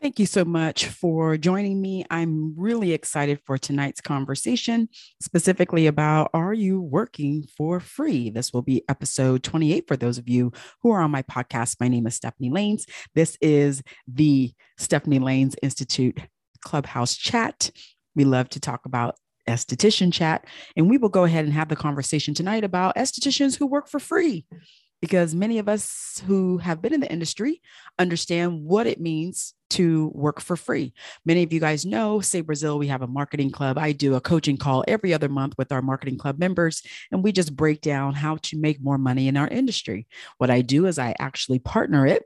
Thank 0.00 0.18
you 0.18 0.24
so 0.24 0.46
much 0.46 0.86
for 0.86 1.36
joining 1.36 1.78
me. 1.78 2.06
I'm 2.08 2.54
really 2.58 2.92
excited 2.92 3.38
for 3.44 3.58
tonight's 3.58 4.00
conversation, 4.00 4.88
specifically 5.20 5.86
about 5.86 6.30
Are 6.32 6.54
you 6.54 6.80
working 6.80 7.46
for 7.54 7.80
free? 7.80 8.30
This 8.30 8.50
will 8.50 8.62
be 8.62 8.82
episode 8.88 9.42
28 9.42 9.86
for 9.86 9.98
those 9.98 10.16
of 10.16 10.26
you 10.26 10.52
who 10.80 10.90
are 10.90 11.02
on 11.02 11.10
my 11.10 11.20
podcast. 11.24 11.76
My 11.80 11.88
name 11.88 12.06
is 12.06 12.14
Stephanie 12.14 12.48
Laynes. 12.48 12.88
This 13.14 13.36
is 13.42 13.82
the 14.08 14.54
Stephanie 14.78 15.18
Laynes 15.18 15.54
Institute 15.62 16.18
Clubhouse 16.64 17.14
chat. 17.14 17.70
We 18.14 18.24
love 18.24 18.48
to 18.50 18.60
talk 18.60 18.86
about 18.86 19.16
esthetician 19.46 20.14
chat, 20.14 20.46
and 20.78 20.88
we 20.88 20.96
will 20.96 21.10
go 21.10 21.24
ahead 21.24 21.44
and 21.44 21.52
have 21.52 21.68
the 21.68 21.76
conversation 21.76 22.32
tonight 22.32 22.64
about 22.64 22.96
estheticians 22.96 23.58
who 23.58 23.66
work 23.66 23.86
for 23.86 24.00
free 24.00 24.46
because 25.02 25.34
many 25.34 25.58
of 25.58 25.68
us 25.68 26.22
who 26.26 26.56
have 26.56 26.80
been 26.80 26.94
in 26.94 27.00
the 27.00 27.12
industry 27.12 27.60
understand 27.98 28.64
what 28.64 28.86
it 28.86 28.98
means 28.98 29.52
to 29.70 30.10
work 30.14 30.40
for 30.40 30.56
free. 30.56 30.92
Many 31.24 31.42
of 31.42 31.52
you 31.52 31.60
guys 31.60 31.84
know, 31.84 32.20
say 32.20 32.40
Brazil, 32.40 32.78
we 32.78 32.88
have 32.88 33.02
a 33.02 33.06
marketing 33.06 33.50
club. 33.50 33.78
I 33.78 33.92
do 33.92 34.14
a 34.14 34.20
coaching 34.20 34.56
call 34.56 34.84
every 34.86 35.14
other 35.14 35.28
month 35.28 35.54
with 35.58 35.72
our 35.72 35.82
marketing 35.82 36.18
club 36.18 36.38
members, 36.38 36.82
and 37.10 37.22
we 37.22 37.32
just 37.32 37.56
break 37.56 37.80
down 37.80 38.14
how 38.14 38.36
to 38.42 38.58
make 38.58 38.82
more 38.82 38.98
money 38.98 39.28
in 39.28 39.36
our 39.36 39.48
industry. 39.48 40.06
What 40.38 40.50
I 40.50 40.62
do 40.62 40.86
is 40.86 40.98
I 40.98 41.14
actually 41.18 41.58
partner 41.58 42.06
it 42.06 42.24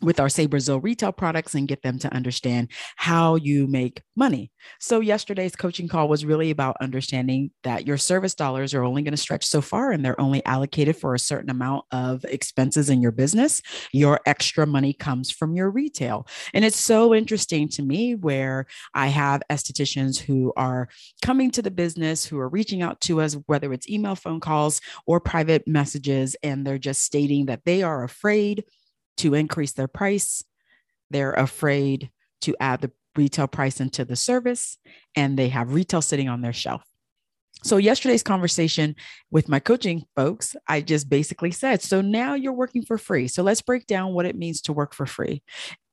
with 0.00 0.20
our 0.20 0.28
Say 0.28 0.46
Brazil 0.46 0.80
retail 0.80 1.12
products 1.12 1.54
and 1.54 1.68
get 1.68 1.82
them 1.82 1.98
to 2.00 2.12
understand 2.12 2.70
how 2.96 3.36
you 3.36 3.66
make 3.66 4.02
money. 4.16 4.50
So, 4.80 5.00
yesterday's 5.00 5.56
coaching 5.56 5.88
call 5.88 6.08
was 6.08 6.24
really 6.24 6.50
about 6.50 6.76
understanding 6.80 7.50
that 7.64 7.86
your 7.86 7.96
service 7.96 8.34
dollars 8.34 8.74
are 8.74 8.84
only 8.84 9.02
going 9.02 9.12
to 9.12 9.16
stretch 9.16 9.44
so 9.46 9.60
far 9.60 9.90
and 9.90 10.04
they're 10.04 10.20
only 10.20 10.44
allocated 10.44 10.96
for 10.96 11.14
a 11.14 11.18
certain 11.18 11.50
amount 11.50 11.84
of 11.92 12.24
expenses 12.24 12.90
in 12.90 13.00
your 13.00 13.12
business. 13.12 13.62
Your 13.92 14.20
extra 14.26 14.66
money 14.66 14.92
comes 14.92 15.30
from 15.30 15.54
your 15.54 15.70
retail. 15.70 16.26
And 16.54 16.64
it's 16.64 16.82
so 16.82 17.14
interesting 17.14 17.68
to 17.70 17.82
me 17.82 18.14
where 18.14 18.66
I 18.94 19.08
have 19.08 19.42
estheticians 19.50 20.18
who 20.18 20.52
are 20.56 20.88
coming 21.22 21.50
to 21.52 21.62
the 21.62 21.70
business, 21.70 22.24
who 22.24 22.38
are 22.38 22.48
reaching 22.48 22.82
out 22.82 23.00
to 23.02 23.20
us, 23.20 23.36
whether 23.46 23.72
it's 23.72 23.88
email, 23.88 24.14
phone 24.14 24.40
calls, 24.40 24.80
or 25.06 25.20
private 25.20 25.66
messages, 25.66 26.36
and 26.42 26.66
they're 26.66 26.78
just 26.78 27.02
stating 27.02 27.46
that 27.46 27.64
they 27.64 27.82
are 27.82 28.04
afraid 28.04 28.64
to 29.18 29.34
increase 29.34 29.72
their 29.72 29.88
price. 29.88 30.42
They're 31.10 31.32
afraid 31.32 32.10
to 32.42 32.56
add 32.60 32.80
the 32.80 32.92
retail 33.16 33.48
price 33.48 33.80
into 33.80 34.04
the 34.04 34.16
service, 34.16 34.78
and 35.14 35.38
they 35.38 35.48
have 35.48 35.74
retail 35.74 36.02
sitting 36.02 36.28
on 36.28 36.40
their 36.40 36.52
shelf. 36.52 36.82
So, 37.64 37.76
yesterday's 37.76 38.22
conversation 38.22 38.94
with 39.32 39.48
my 39.48 39.58
coaching 39.58 40.04
folks, 40.14 40.54
I 40.68 40.80
just 40.80 41.08
basically 41.08 41.50
said, 41.50 41.82
So 41.82 42.00
now 42.00 42.34
you're 42.34 42.52
working 42.52 42.84
for 42.84 42.98
free. 42.98 43.26
So, 43.26 43.42
let's 43.42 43.62
break 43.62 43.86
down 43.86 44.14
what 44.14 44.26
it 44.26 44.36
means 44.36 44.60
to 44.62 44.72
work 44.72 44.94
for 44.94 45.06
free. 45.06 45.42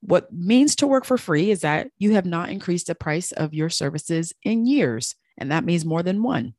What 0.02 0.32
means 0.32 0.76
to 0.78 0.88
work 0.88 1.06
for 1.06 1.18
free 1.18 1.50
is 1.50 1.62
that 1.62 1.88
you 1.98 2.14
have 2.14 2.26
not 2.28 2.50
increased 2.50 2.88
the 2.88 2.94
price 2.96 3.32
of 3.32 3.56
your 3.56 3.70
services 3.70 4.32
in 4.44 4.68
years, 4.68 5.16
and 5.40 5.52
that 5.52 5.66
means 5.66 5.84
more 5.84 6.04
than 6.04 6.22
one. 6.22 6.54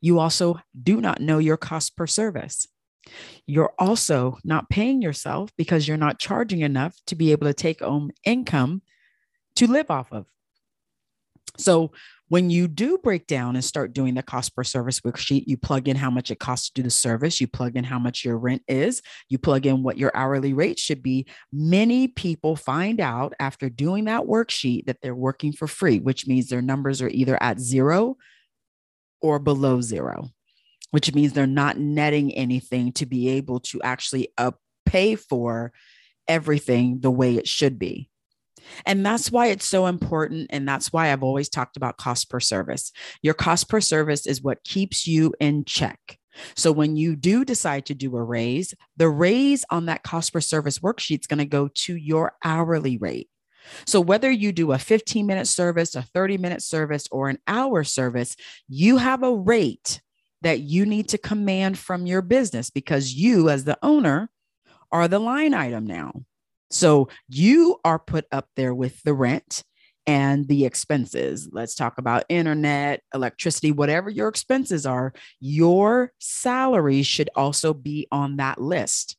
You 0.00 0.18
also 0.18 0.60
do 0.80 1.00
not 1.00 1.20
know 1.20 1.38
your 1.38 1.56
cost 1.56 1.96
per 1.96 2.08
service. 2.08 2.66
You're 3.46 3.72
also 3.78 4.38
not 4.44 4.68
paying 4.68 5.02
yourself 5.02 5.50
because 5.56 5.86
you're 5.86 5.96
not 5.96 6.18
charging 6.18 6.60
enough 6.60 6.96
to 7.06 7.14
be 7.14 7.32
able 7.32 7.46
to 7.46 7.54
take 7.54 7.80
home 7.80 8.10
income 8.24 8.82
to 9.56 9.66
live 9.66 9.90
off 9.90 10.12
of. 10.12 10.26
So 11.58 11.92
when 12.28 12.50
you 12.50 12.66
do 12.66 12.98
break 12.98 13.26
down 13.28 13.54
and 13.54 13.64
start 13.64 13.92
doing 13.92 14.14
the 14.14 14.22
cost 14.22 14.54
per 14.56 14.64
service 14.64 15.00
worksheet, 15.00 15.44
you 15.46 15.56
plug 15.56 15.86
in 15.86 15.96
how 15.96 16.10
much 16.10 16.30
it 16.30 16.40
costs 16.40 16.68
to 16.68 16.74
do 16.74 16.82
the 16.82 16.90
service, 16.90 17.40
you 17.40 17.46
plug 17.46 17.76
in 17.76 17.84
how 17.84 18.00
much 18.00 18.24
your 18.24 18.36
rent 18.36 18.62
is, 18.66 19.00
you 19.28 19.38
plug 19.38 19.64
in 19.64 19.82
what 19.84 19.96
your 19.96 20.10
hourly 20.14 20.52
rate 20.52 20.78
should 20.78 21.02
be. 21.02 21.26
Many 21.52 22.08
people 22.08 22.56
find 22.56 23.00
out 23.00 23.32
after 23.38 23.70
doing 23.70 24.06
that 24.06 24.22
worksheet 24.22 24.86
that 24.86 24.98
they're 25.00 25.14
working 25.14 25.52
for 25.52 25.68
free, 25.68 26.00
which 26.00 26.26
means 26.26 26.48
their 26.48 26.62
numbers 26.62 27.00
are 27.00 27.08
either 27.08 27.40
at 27.40 27.60
zero 27.60 28.16
or 29.20 29.38
below 29.38 29.80
zero 29.80 30.28
which 30.90 31.14
means 31.14 31.32
they're 31.32 31.46
not 31.46 31.78
netting 31.78 32.32
anything 32.34 32.92
to 32.92 33.06
be 33.06 33.28
able 33.30 33.60
to 33.60 33.80
actually 33.82 34.28
uh, 34.38 34.52
pay 34.84 35.14
for 35.16 35.72
everything 36.28 37.00
the 37.00 37.10
way 37.10 37.36
it 37.36 37.48
should 37.48 37.78
be. 37.78 38.08
And 38.84 39.04
that's 39.04 39.30
why 39.30 39.46
it's 39.48 39.64
so 39.64 39.86
important. 39.86 40.48
And 40.50 40.66
that's 40.66 40.92
why 40.92 41.12
I've 41.12 41.22
always 41.22 41.48
talked 41.48 41.76
about 41.76 41.98
cost 41.98 42.28
per 42.30 42.40
service. 42.40 42.92
Your 43.22 43.34
cost 43.34 43.68
per 43.68 43.80
service 43.80 44.26
is 44.26 44.42
what 44.42 44.64
keeps 44.64 45.06
you 45.06 45.34
in 45.40 45.64
check. 45.64 46.18
So 46.54 46.70
when 46.72 46.96
you 46.96 47.16
do 47.16 47.44
decide 47.44 47.86
to 47.86 47.94
do 47.94 48.14
a 48.16 48.22
raise, 48.22 48.74
the 48.96 49.08
raise 49.08 49.64
on 49.70 49.86
that 49.86 50.02
cost 50.02 50.32
per 50.32 50.40
service 50.40 50.80
worksheet 50.80 51.20
is 51.20 51.26
going 51.26 51.38
to 51.38 51.46
go 51.46 51.68
to 51.68 51.96
your 51.96 52.34
hourly 52.44 52.98
rate. 52.98 53.28
So 53.86 54.00
whether 54.00 54.30
you 54.30 54.52
do 54.52 54.72
a 54.72 54.78
15 54.78 55.26
minute 55.26 55.48
service, 55.48 55.94
a 55.94 56.02
30 56.02 56.38
minute 56.38 56.62
service, 56.62 57.08
or 57.10 57.28
an 57.28 57.38
hour 57.46 57.84
service, 57.84 58.36
you 58.68 58.98
have 58.98 59.22
a 59.22 59.34
rate 59.34 60.00
that 60.42 60.60
you 60.60 60.86
need 60.86 61.08
to 61.08 61.18
command 61.18 61.78
from 61.78 62.06
your 62.06 62.22
business 62.22 62.70
because 62.70 63.14
you, 63.14 63.48
as 63.48 63.64
the 63.64 63.78
owner, 63.82 64.30
are 64.92 65.08
the 65.08 65.18
line 65.18 65.54
item 65.54 65.86
now. 65.86 66.12
So 66.70 67.08
you 67.28 67.78
are 67.84 67.98
put 67.98 68.26
up 68.32 68.48
there 68.56 68.74
with 68.74 69.02
the 69.02 69.14
rent 69.14 69.62
and 70.06 70.46
the 70.46 70.64
expenses. 70.64 71.48
Let's 71.50 71.74
talk 71.74 71.98
about 71.98 72.24
internet, 72.28 73.02
electricity, 73.12 73.72
whatever 73.72 74.08
your 74.08 74.28
expenses 74.28 74.86
are, 74.86 75.12
your 75.40 76.12
salary 76.18 77.02
should 77.02 77.30
also 77.34 77.74
be 77.74 78.06
on 78.12 78.36
that 78.36 78.60
list. 78.60 79.16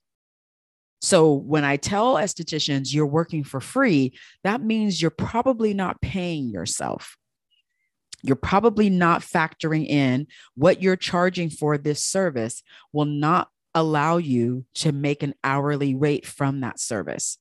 So 1.02 1.34
when 1.34 1.64
I 1.64 1.78
tell 1.78 2.16
estheticians 2.16 2.94
you're 2.94 3.06
working 3.06 3.44
for 3.44 3.60
free, 3.60 4.14
that 4.44 4.62
means 4.62 5.02
you're 5.02 5.12
probably 5.12 5.74
not 5.74 6.02
paying 6.02 6.50
yourself 6.50 7.18
you're 8.28 8.36
probably 8.36 8.90
not 8.90 9.22
factoring 9.22 9.88
in 9.88 10.28
what 10.56 10.82
you're 10.82 10.96
charging 10.96 11.50
for 11.50 11.78
this 11.78 12.04
service 12.04 12.62
will 12.92 13.06
not 13.06 13.50
allow 13.74 14.18
you 14.18 14.66
to 14.74 14.92
make 14.92 15.24
an 15.24 15.34
hourly 15.44 15.96
rate 15.96 16.26
from 16.26 16.62
that 16.62 16.80
service. 16.80 17.38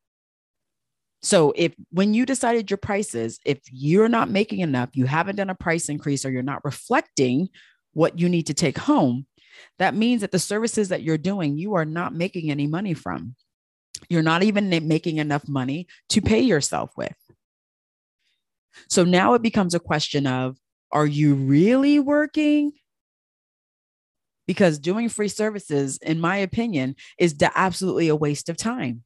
So 1.22 1.52
if 1.56 1.74
when 1.90 2.14
you 2.14 2.24
decided 2.24 2.70
your 2.70 2.78
prices, 2.78 3.40
if 3.44 3.58
you're 3.72 4.08
not 4.08 4.30
making 4.30 4.60
enough, 4.60 4.90
you 4.92 5.06
haven't 5.06 5.36
done 5.36 5.50
a 5.50 5.54
price 5.54 5.88
increase 5.88 6.24
or 6.24 6.30
you're 6.30 6.42
not 6.42 6.64
reflecting 6.64 7.48
what 7.94 8.18
you 8.18 8.28
need 8.28 8.46
to 8.46 8.54
take 8.54 8.78
home, 8.78 9.26
that 9.78 9.94
means 9.94 10.20
that 10.20 10.30
the 10.30 10.38
services 10.38 10.90
that 10.90 11.02
you're 11.02 11.18
doing, 11.18 11.58
you 11.58 11.74
are 11.74 11.84
not 11.84 12.14
making 12.14 12.50
any 12.50 12.66
money 12.66 12.94
from. 12.94 13.34
You're 14.08 14.22
not 14.22 14.42
even 14.42 14.68
making 14.86 15.16
enough 15.16 15.48
money 15.48 15.86
to 16.10 16.20
pay 16.20 16.40
yourself 16.40 16.90
with. 16.96 17.16
So 18.88 19.04
now 19.04 19.34
it 19.34 19.42
becomes 19.42 19.74
a 19.74 19.80
question 19.80 20.26
of 20.26 20.58
are 20.92 21.06
you 21.06 21.34
really 21.34 21.98
working? 21.98 22.72
Because 24.46 24.78
doing 24.78 25.08
free 25.08 25.28
services, 25.28 25.98
in 25.98 26.20
my 26.20 26.36
opinion, 26.36 26.94
is 27.18 27.36
absolutely 27.40 28.08
a 28.08 28.16
waste 28.16 28.48
of 28.48 28.56
time. 28.56 29.02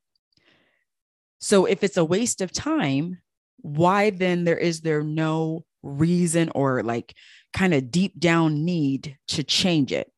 So 1.41 1.64
if 1.64 1.82
it's 1.82 1.96
a 1.96 2.04
waste 2.04 2.42
of 2.42 2.52
time, 2.52 3.18
why 3.56 4.10
then 4.10 4.44
there 4.44 4.58
is 4.58 4.82
there 4.82 5.02
no 5.02 5.64
reason 5.82 6.50
or 6.54 6.82
like 6.82 7.14
kind 7.54 7.72
of 7.72 7.91
deep 7.91 8.20
down 8.20 8.64
need 8.64 9.16
to 9.28 9.42
change 9.42 9.92
it? 9.92 10.12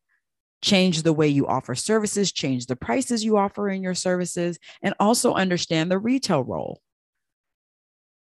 Change 0.61 1.03
the 1.03 1.13
way 1.13 1.27
you 1.27 1.47
offer 1.47 1.75
services, 1.75 2.31
change 2.31 2.67
the 2.67 2.75
prices 2.75 3.23
you 3.23 3.37
offer 3.37 3.69
in 3.69 3.81
your 3.81 3.95
services, 3.95 4.59
and 4.81 4.93
also 4.99 5.33
understand 5.33 5.89
the 5.89 5.99
retail 5.99 6.43
role. 6.43 6.82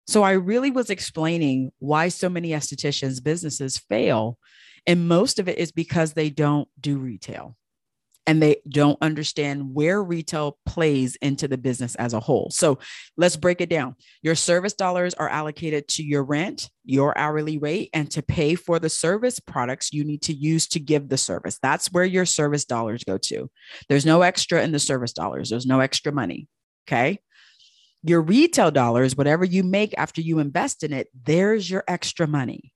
So 0.06 0.22
I 0.22 0.32
really 0.32 0.70
was 0.70 0.90
explaining 0.90 1.70
why 1.78 2.08
so 2.08 2.28
many 2.28 2.50
estheticians' 2.50 3.22
businesses 3.22 3.78
fail. 3.78 4.38
And 4.86 5.08
most 5.08 5.38
of 5.38 5.48
it 5.48 5.58
is 5.58 5.72
because 5.72 6.12
they 6.12 6.30
don't 6.30 6.68
do 6.78 6.98
retail 6.98 7.56
and 8.26 8.42
they 8.42 8.56
don't 8.68 8.98
understand 9.02 9.74
where 9.74 10.02
retail 10.02 10.58
plays 10.66 11.16
into 11.16 11.46
the 11.48 11.58
business 11.58 11.94
as 11.96 12.14
a 12.14 12.20
whole. 12.20 12.48
So 12.50 12.78
let's 13.16 13.36
break 13.36 13.60
it 13.60 13.68
down. 13.68 13.96
Your 14.22 14.34
service 14.34 14.72
dollars 14.72 15.14
are 15.14 15.28
allocated 15.28 15.88
to 15.88 16.02
your 16.02 16.24
rent, 16.24 16.70
your 16.84 17.16
hourly 17.18 17.58
rate, 17.58 17.90
and 17.92 18.10
to 18.12 18.22
pay 18.22 18.54
for 18.54 18.78
the 18.78 18.88
service 18.88 19.40
products 19.40 19.92
you 19.92 20.04
need 20.04 20.22
to 20.22 20.34
use 20.34 20.66
to 20.68 20.80
give 20.80 21.08
the 21.08 21.18
service. 21.18 21.58
That's 21.62 21.92
where 21.92 22.04
your 22.04 22.26
service 22.26 22.64
dollars 22.64 23.04
go 23.04 23.18
to. 23.18 23.50
There's 23.88 24.06
no 24.06 24.22
extra 24.22 24.62
in 24.62 24.72
the 24.72 24.78
service 24.78 25.12
dollars, 25.12 25.50
there's 25.50 25.66
no 25.66 25.80
extra 25.80 26.12
money. 26.12 26.48
Okay 26.88 27.20
your 28.04 28.20
retail 28.20 28.70
dollars, 28.70 29.16
whatever 29.16 29.44
you 29.44 29.62
make 29.62 29.94
after 29.96 30.20
you 30.20 30.38
invest 30.38 30.84
in 30.84 30.92
it, 30.92 31.08
there's 31.24 31.68
your 31.68 31.82
extra 31.88 32.26
money. 32.26 32.72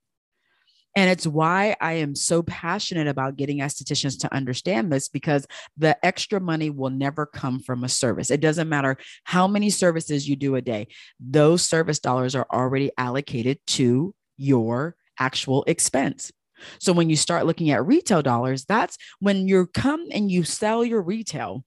And 0.96 1.10
it's 1.10 1.26
why 1.26 1.76
I 1.80 1.92
am 1.94 2.16
so 2.16 2.42
passionate 2.42 3.06
about 3.06 3.36
getting 3.36 3.58
estheticians 3.58 4.18
to 4.20 4.34
understand 4.34 4.90
this 4.90 5.08
because 5.08 5.46
the 5.76 6.02
extra 6.04 6.40
money 6.40 6.70
will 6.70 6.90
never 6.90 7.26
come 7.26 7.60
from 7.60 7.84
a 7.84 7.88
service. 7.88 8.30
It 8.30 8.40
doesn't 8.40 8.68
matter 8.68 8.96
how 9.22 9.46
many 9.46 9.70
services 9.70 10.28
you 10.28 10.34
do 10.34 10.56
a 10.56 10.62
day, 10.62 10.88
those 11.20 11.62
service 11.62 11.98
dollars 11.98 12.34
are 12.34 12.46
already 12.50 12.90
allocated 12.96 13.60
to 13.68 14.14
your 14.38 14.96
actual 15.20 15.62
expense. 15.66 16.32
So 16.80 16.92
when 16.92 17.10
you 17.10 17.16
start 17.16 17.46
looking 17.46 17.70
at 17.70 17.86
retail 17.86 18.22
dollars, 18.22 18.64
that's 18.64 18.96
when 19.20 19.46
you 19.46 19.66
come 19.66 20.06
and 20.10 20.30
you 20.30 20.42
sell 20.42 20.84
your 20.84 21.02
retail 21.02 21.64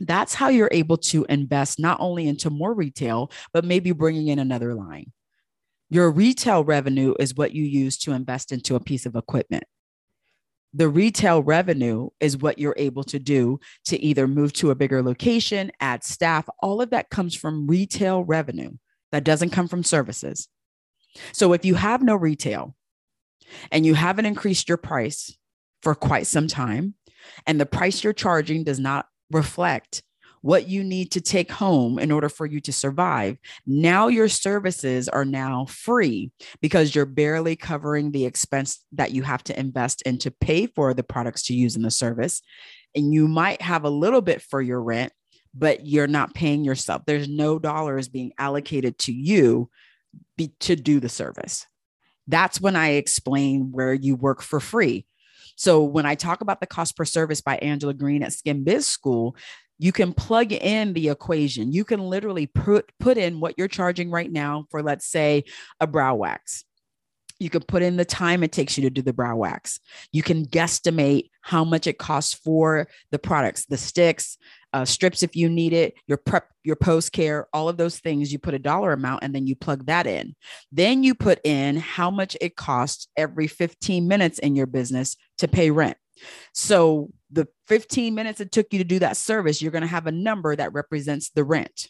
That's 0.00 0.34
how 0.34 0.48
you're 0.48 0.70
able 0.72 0.96
to 0.98 1.26
invest 1.28 1.78
not 1.78 1.98
only 2.00 2.28
into 2.28 2.50
more 2.50 2.74
retail, 2.74 3.30
but 3.52 3.64
maybe 3.64 3.92
bringing 3.92 4.28
in 4.28 4.38
another 4.38 4.74
line. 4.74 5.12
Your 5.90 6.10
retail 6.10 6.64
revenue 6.64 7.14
is 7.18 7.34
what 7.34 7.52
you 7.52 7.64
use 7.64 7.96
to 7.98 8.12
invest 8.12 8.52
into 8.52 8.74
a 8.74 8.80
piece 8.80 9.06
of 9.06 9.16
equipment. 9.16 9.64
The 10.74 10.88
retail 10.88 11.42
revenue 11.42 12.10
is 12.20 12.36
what 12.36 12.58
you're 12.58 12.74
able 12.76 13.04
to 13.04 13.18
do 13.18 13.58
to 13.86 13.98
either 13.98 14.28
move 14.28 14.52
to 14.54 14.70
a 14.70 14.74
bigger 14.74 15.02
location, 15.02 15.72
add 15.80 16.04
staff. 16.04 16.46
All 16.60 16.82
of 16.82 16.90
that 16.90 17.08
comes 17.08 17.34
from 17.34 17.66
retail 17.66 18.22
revenue. 18.22 18.72
That 19.10 19.24
doesn't 19.24 19.50
come 19.50 19.66
from 19.66 19.82
services. 19.82 20.48
So 21.32 21.54
if 21.54 21.64
you 21.64 21.74
have 21.74 22.02
no 22.02 22.14
retail 22.14 22.76
and 23.72 23.86
you 23.86 23.94
haven't 23.94 24.26
increased 24.26 24.68
your 24.68 24.76
price 24.76 25.36
for 25.82 25.94
quite 25.94 26.26
some 26.26 26.48
time, 26.48 26.94
and 27.46 27.58
the 27.58 27.66
price 27.66 28.04
you're 28.04 28.12
charging 28.12 28.62
does 28.62 28.78
not 28.78 29.06
reflect 29.30 30.02
what 30.40 30.68
you 30.68 30.84
need 30.84 31.10
to 31.12 31.20
take 31.20 31.50
home 31.50 31.98
in 31.98 32.12
order 32.12 32.28
for 32.28 32.46
you 32.46 32.60
to 32.60 32.72
survive. 32.72 33.36
Now 33.66 34.08
your 34.08 34.28
services 34.28 35.08
are 35.08 35.24
now 35.24 35.66
free 35.66 36.30
because 36.60 36.94
you're 36.94 37.06
barely 37.06 37.56
covering 37.56 38.12
the 38.12 38.24
expense 38.24 38.84
that 38.92 39.10
you 39.10 39.22
have 39.22 39.42
to 39.44 39.58
invest 39.58 40.02
in 40.02 40.18
to 40.18 40.30
pay 40.30 40.66
for 40.66 40.94
the 40.94 41.02
products 41.02 41.42
to 41.44 41.54
use 41.54 41.76
in 41.76 41.82
the 41.82 41.90
service. 41.90 42.40
And 42.94 43.12
you 43.12 43.28
might 43.28 43.62
have 43.62 43.84
a 43.84 43.90
little 43.90 44.22
bit 44.22 44.40
for 44.40 44.62
your 44.62 44.82
rent, 44.82 45.12
but 45.54 45.86
you're 45.86 46.06
not 46.06 46.34
paying 46.34 46.64
yourself. 46.64 47.02
There's 47.04 47.28
no 47.28 47.58
dollars 47.58 48.08
being 48.08 48.32
allocated 48.38 48.98
to 49.00 49.12
you 49.12 49.70
be, 50.36 50.52
to 50.60 50.76
do 50.76 51.00
the 51.00 51.08
service. 51.08 51.66
That's 52.26 52.60
when 52.60 52.76
I 52.76 52.90
explain 52.90 53.72
where 53.72 53.94
you 53.94 54.14
work 54.14 54.42
for 54.42 54.60
free. 54.60 55.06
So 55.58 55.82
when 55.82 56.06
I 56.06 56.14
talk 56.14 56.40
about 56.40 56.60
the 56.60 56.66
cost 56.66 56.96
per 56.96 57.04
service 57.04 57.40
by 57.40 57.56
Angela 57.56 57.92
Green 57.92 58.22
at 58.22 58.32
Skin 58.32 58.62
Biz 58.62 58.86
School, 58.86 59.36
you 59.76 59.90
can 59.90 60.12
plug 60.12 60.52
in 60.52 60.92
the 60.92 61.08
equation. 61.08 61.72
You 61.72 61.84
can 61.84 62.00
literally 62.00 62.46
put 62.46 62.90
put 63.00 63.18
in 63.18 63.40
what 63.40 63.54
you're 63.58 63.68
charging 63.68 64.10
right 64.10 64.30
now 64.30 64.66
for 64.70 64.82
let's 64.82 65.06
say 65.06 65.44
a 65.80 65.86
brow 65.86 66.14
wax. 66.14 66.64
You 67.40 67.50
can 67.50 67.62
put 67.62 67.82
in 67.82 67.96
the 67.96 68.04
time 68.04 68.42
it 68.42 68.52
takes 68.52 68.78
you 68.78 68.82
to 68.84 68.90
do 68.90 69.02
the 69.02 69.12
brow 69.12 69.36
wax. 69.36 69.80
You 70.12 70.22
can 70.22 70.46
guesstimate 70.46 71.30
how 71.42 71.64
much 71.64 71.88
it 71.88 71.98
costs 71.98 72.34
for 72.34 72.88
the 73.10 73.18
products, 73.18 73.66
the 73.66 73.76
sticks, 73.76 74.38
uh, 74.72 74.84
strips 74.84 75.22
if 75.22 75.34
you 75.34 75.48
need 75.48 75.72
it, 75.72 75.94
your 76.06 76.18
prep, 76.18 76.48
your 76.64 76.76
post 76.76 77.12
care, 77.12 77.48
all 77.52 77.68
of 77.68 77.76
those 77.76 77.98
things. 77.98 78.32
You 78.32 78.38
put 78.38 78.54
a 78.54 78.58
dollar 78.58 78.92
amount 78.92 79.22
and 79.22 79.34
then 79.34 79.46
you 79.46 79.56
plug 79.56 79.86
that 79.86 80.06
in. 80.06 80.34
Then 80.70 81.02
you 81.02 81.14
put 81.14 81.40
in 81.44 81.76
how 81.76 82.10
much 82.10 82.36
it 82.40 82.56
costs 82.56 83.08
every 83.16 83.46
15 83.46 84.06
minutes 84.06 84.38
in 84.38 84.54
your 84.54 84.66
business 84.66 85.16
to 85.38 85.48
pay 85.48 85.70
rent. 85.70 85.96
So 86.52 87.10
the 87.30 87.48
15 87.68 88.14
minutes 88.14 88.40
it 88.40 88.52
took 88.52 88.66
you 88.72 88.78
to 88.78 88.84
do 88.84 88.98
that 88.98 89.16
service, 89.16 89.62
you're 89.62 89.72
going 89.72 89.82
to 89.82 89.88
have 89.88 90.06
a 90.06 90.12
number 90.12 90.54
that 90.54 90.72
represents 90.72 91.30
the 91.30 91.44
rent. 91.44 91.88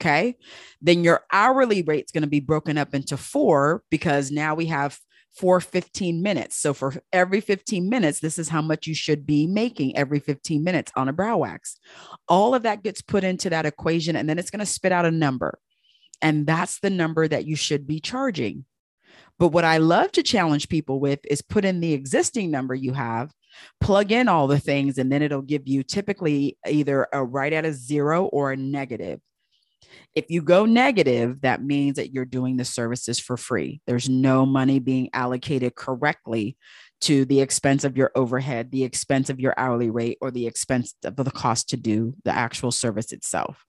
Okay. 0.00 0.36
Then 0.80 1.02
your 1.02 1.22
hourly 1.32 1.82
rate 1.82 2.04
is 2.04 2.12
going 2.12 2.22
to 2.22 2.28
be 2.28 2.40
broken 2.40 2.78
up 2.78 2.94
into 2.94 3.16
four 3.16 3.82
because 3.90 4.30
now 4.30 4.54
we 4.54 4.66
have 4.66 4.98
four 5.34 5.60
15 5.60 6.22
minutes. 6.22 6.56
So 6.56 6.74
for 6.74 6.94
every 7.12 7.40
15 7.40 7.88
minutes, 7.88 8.20
this 8.20 8.38
is 8.38 8.48
how 8.48 8.62
much 8.62 8.86
you 8.86 8.94
should 8.94 9.26
be 9.26 9.46
making 9.46 9.96
every 9.96 10.20
15 10.20 10.64
minutes 10.64 10.90
on 10.96 11.08
a 11.08 11.12
brow 11.12 11.38
wax. 11.38 11.78
All 12.28 12.54
of 12.54 12.62
that 12.62 12.82
gets 12.82 13.02
put 13.02 13.24
into 13.24 13.50
that 13.50 13.66
equation 13.66 14.16
and 14.16 14.28
then 14.28 14.38
it's 14.38 14.50
going 14.50 14.60
to 14.60 14.66
spit 14.66 14.92
out 14.92 15.06
a 15.06 15.10
number. 15.10 15.58
And 16.20 16.46
that's 16.46 16.80
the 16.80 16.90
number 16.90 17.28
that 17.28 17.46
you 17.46 17.54
should 17.54 17.86
be 17.86 18.00
charging. 18.00 18.64
But 19.38 19.48
what 19.48 19.64
I 19.64 19.78
love 19.78 20.10
to 20.12 20.22
challenge 20.22 20.68
people 20.68 20.98
with 20.98 21.20
is 21.24 21.42
put 21.42 21.64
in 21.64 21.80
the 21.80 21.92
existing 21.92 22.50
number 22.50 22.74
you 22.74 22.92
have 22.92 23.32
plug 23.80 24.12
in 24.12 24.28
all 24.28 24.46
the 24.46 24.58
things, 24.58 24.98
and 24.98 25.10
then 25.10 25.22
it'll 25.22 25.42
give 25.42 25.66
you 25.66 25.82
typically 25.82 26.56
either 26.66 27.06
a 27.12 27.24
right 27.24 27.52
at 27.52 27.64
a 27.64 27.72
zero 27.72 28.26
or 28.26 28.52
a 28.52 28.56
negative. 28.56 29.20
If 30.14 30.26
you 30.28 30.42
go 30.42 30.64
negative, 30.64 31.42
that 31.42 31.62
means 31.62 31.96
that 31.96 32.12
you're 32.12 32.24
doing 32.24 32.56
the 32.56 32.64
services 32.64 33.20
for 33.20 33.36
free. 33.36 33.80
There's 33.86 34.08
no 34.08 34.44
money 34.46 34.78
being 34.78 35.10
allocated 35.12 35.74
correctly 35.74 36.56
to 37.02 37.24
the 37.24 37.40
expense 37.40 37.84
of 37.84 37.96
your 37.96 38.10
overhead, 38.14 38.70
the 38.70 38.84
expense 38.84 39.30
of 39.30 39.38
your 39.38 39.54
hourly 39.56 39.90
rate, 39.90 40.18
or 40.20 40.30
the 40.30 40.46
expense 40.46 40.94
of 41.04 41.16
the 41.16 41.30
cost 41.30 41.68
to 41.70 41.76
do 41.76 42.14
the 42.24 42.32
actual 42.32 42.72
service 42.72 43.12
itself. 43.12 43.64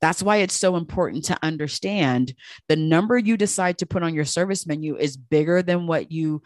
That's 0.00 0.22
why 0.22 0.36
it's 0.38 0.54
so 0.54 0.76
important 0.76 1.24
to 1.26 1.38
understand 1.42 2.34
the 2.68 2.76
number 2.76 3.18
you 3.18 3.36
decide 3.36 3.78
to 3.78 3.86
put 3.86 4.02
on 4.02 4.14
your 4.14 4.24
service 4.24 4.66
menu 4.66 4.96
is 4.96 5.16
bigger 5.16 5.62
than 5.62 5.86
what 5.86 6.12
you 6.12 6.42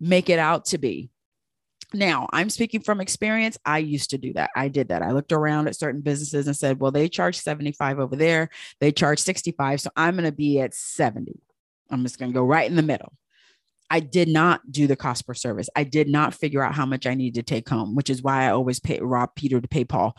make 0.00 0.30
it 0.30 0.38
out 0.38 0.66
to 0.66 0.78
be. 0.78 1.10
Now, 1.94 2.28
I'm 2.32 2.48
speaking 2.48 2.80
from 2.80 3.00
experience. 3.00 3.58
I 3.64 3.78
used 3.78 4.10
to 4.10 4.18
do 4.18 4.32
that. 4.34 4.50
I 4.56 4.68
did 4.68 4.88
that. 4.88 5.02
I 5.02 5.12
looked 5.12 5.32
around 5.32 5.68
at 5.68 5.76
certain 5.76 6.00
businesses 6.00 6.46
and 6.46 6.56
said, 6.56 6.80
well, 6.80 6.90
they 6.90 7.08
charge 7.08 7.38
75 7.38 7.98
over 7.98 8.16
there, 8.16 8.48
they 8.80 8.92
charge 8.92 9.18
65. 9.18 9.80
So 9.80 9.90
I'm 9.96 10.14
going 10.14 10.24
to 10.24 10.32
be 10.32 10.60
at 10.60 10.74
70. 10.74 11.38
I'm 11.90 12.02
just 12.02 12.18
going 12.18 12.32
to 12.32 12.34
go 12.34 12.44
right 12.44 12.68
in 12.68 12.76
the 12.76 12.82
middle. 12.82 13.12
I 13.90 14.00
did 14.00 14.28
not 14.28 14.62
do 14.72 14.86
the 14.86 14.96
cost 14.96 15.26
per 15.26 15.34
service. 15.34 15.68
I 15.76 15.84
did 15.84 16.08
not 16.08 16.32
figure 16.32 16.62
out 16.62 16.74
how 16.74 16.86
much 16.86 17.06
I 17.06 17.12
needed 17.12 17.46
to 17.46 17.54
take 17.54 17.68
home, 17.68 17.94
which 17.94 18.08
is 18.08 18.22
why 18.22 18.46
I 18.46 18.50
always 18.50 18.80
pay 18.80 18.98
rob 19.00 19.34
Peter 19.34 19.60
to 19.60 19.68
pay 19.68 19.84
Paul. 19.84 20.16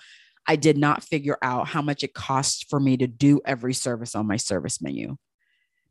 I 0.48 0.58
did 0.58 0.78
not 0.78 1.04
figure 1.04 1.38
out 1.42 1.68
how 1.68 1.82
much 1.82 2.04
it 2.04 2.14
costs 2.14 2.64
for 2.70 2.80
me 2.80 2.98
to 2.98 3.08
do 3.08 3.42
every 3.46 3.74
service 3.74 4.14
on 4.14 4.28
my 4.28 4.38
service 4.38 4.80
menu. 4.80 5.18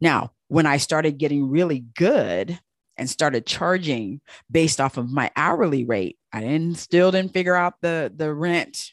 Now, 0.01 0.33
when 0.47 0.67
I 0.67 0.77
started 0.77 1.19
getting 1.19 1.51
really 1.51 1.81
good 1.97 2.61
and 2.97 3.09
started 3.09 3.47
charging 3.47 4.21
based 4.51 4.81
off 4.81 4.97
of 4.97 5.11
my 5.11 5.31
hourly 5.37 5.85
rate. 5.85 6.19
I 6.33 6.41
didn't 6.41 6.77
still 6.77 7.11
didn't 7.11 7.33
figure 7.33 7.55
out 7.55 7.75
the 7.81 8.13
the 8.15 8.33
rent 8.33 8.91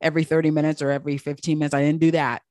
every 0.00 0.24
30 0.24 0.50
minutes 0.50 0.82
or 0.82 0.90
every 0.90 1.18
15 1.18 1.58
minutes. 1.58 1.74
I 1.74 1.82
didn't 1.82 2.00
do 2.00 2.10
that. 2.12 2.42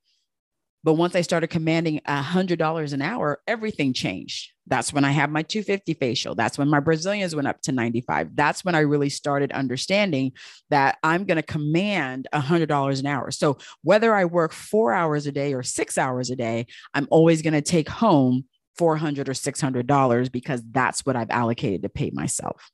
But 0.82 0.94
once 0.94 1.14
I 1.14 1.20
started 1.20 1.48
commanding 1.48 2.00
a 2.06 2.22
hundred 2.22 2.58
dollars 2.58 2.94
an 2.94 3.02
hour, 3.02 3.40
everything 3.46 3.92
changed. 3.92 4.52
That's 4.66 4.92
when 4.92 5.04
I 5.04 5.10
had 5.10 5.30
my 5.30 5.42
250 5.42 5.94
facial. 5.94 6.34
That's 6.34 6.56
when 6.56 6.68
my 6.68 6.80
Brazilians 6.80 7.34
went 7.34 7.48
up 7.48 7.60
to 7.62 7.72
95. 7.72 8.34
That's 8.34 8.64
when 8.64 8.74
I 8.74 8.80
really 8.80 9.10
started 9.10 9.52
understanding 9.52 10.32
that 10.70 10.96
I'm 11.02 11.24
going 11.24 11.36
to 11.36 11.42
command 11.42 12.28
a 12.32 12.40
hundred 12.40 12.68
dollars 12.68 13.00
an 13.00 13.06
hour. 13.06 13.30
So 13.30 13.58
whether 13.82 14.14
I 14.14 14.24
work 14.24 14.52
four 14.52 14.92
hours 14.92 15.26
a 15.26 15.32
day 15.32 15.52
or 15.52 15.62
six 15.62 15.98
hours 15.98 16.30
a 16.30 16.36
day, 16.36 16.66
I'm 16.94 17.08
always 17.10 17.42
going 17.42 17.54
to 17.54 17.62
take 17.62 17.88
home 17.88 18.44
400 18.80 19.28
or 19.28 19.34
600 19.34 19.86
dollars 19.86 20.30
because 20.30 20.62
that's 20.70 21.04
what 21.04 21.14
I've 21.14 21.28
allocated 21.28 21.82
to 21.82 21.90
pay 21.90 22.10
myself. 22.14 22.70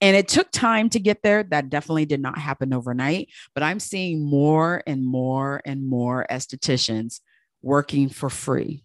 And 0.00 0.14
it 0.14 0.28
took 0.28 0.52
time 0.52 0.88
to 0.90 1.00
get 1.00 1.24
there. 1.24 1.42
That 1.42 1.70
definitely 1.70 2.06
did 2.06 2.20
not 2.20 2.38
happen 2.38 2.72
overnight, 2.72 3.30
but 3.52 3.64
I'm 3.64 3.80
seeing 3.80 4.22
more 4.22 4.84
and 4.86 5.04
more 5.04 5.60
and 5.64 5.88
more 5.88 6.24
estheticians 6.30 7.18
working 7.62 8.08
for 8.08 8.30
free. 8.30 8.84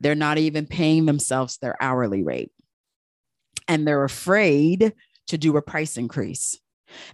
They're 0.00 0.16
not 0.16 0.38
even 0.38 0.66
paying 0.66 1.06
themselves 1.06 1.58
their 1.58 1.80
hourly 1.80 2.24
rate. 2.24 2.50
And 3.68 3.86
they're 3.86 4.02
afraid 4.02 4.94
to 5.28 5.38
do 5.38 5.56
a 5.56 5.62
price 5.62 5.96
increase. 5.96 6.58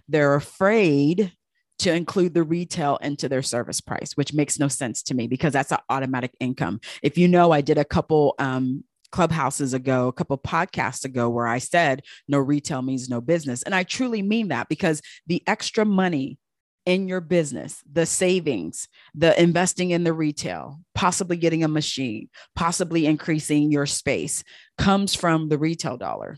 They're 0.07 0.33
afraid 0.33 1.33
to 1.79 1.93
include 1.93 2.33
the 2.33 2.43
retail 2.43 2.97
into 3.01 3.29
their 3.29 3.41
service 3.41 3.81
price, 3.81 4.11
which 4.15 4.33
makes 4.33 4.59
no 4.59 4.67
sense 4.67 5.01
to 5.03 5.15
me 5.15 5.27
because 5.27 5.53
that's 5.53 5.71
an 5.71 5.79
automatic 5.89 6.35
income. 6.39 6.79
If 7.01 7.17
you 7.17 7.27
know, 7.27 7.51
I 7.51 7.61
did 7.61 7.77
a 7.77 7.85
couple 7.85 8.35
um, 8.37 8.83
clubhouses 9.11 9.73
ago, 9.73 10.07
a 10.07 10.13
couple 10.13 10.37
podcasts 10.37 11.05
ago, 11.05 11.29
where 11.29 11.47
I 11.47 11.57
said 11.57 12.03
no 12.27 12.39
retail 12.39 12.81
means 12.81 13.09
no 13.09 13.21
business. 13.21 13.63
And 13.63 13.73
I 13.73 13.83
truly 13.83 14.21
mean 14.21 14.49
that 14.49 14.69
because 14.69 15.01
the 15.27 15.41
extra 15.47 15.85
money 15.85 16.37
in 16.85 17.07
your 17.07 17.21
business, 17.21 17.83
the 17.91 18.05
savings, 18.05 18.87
the 19.13 19.39
investing 19.41 19.91
in 19.91 20.03
the 20.03 20.13
retail, 20.13 20.79
possibly 20.95 21.37
getting 21.37 21.63
a 21.63 21.67
machine, 21.67 22.29
possibly 22.55 23.05
increasing 23.05 23.71
your 23.71 23.85
space 23.85 24.43
comes 24.77 25.13
from 25.13 25.49
the 25.49 25.57
retail 25.57 25.97
dollar. 25.97 26.37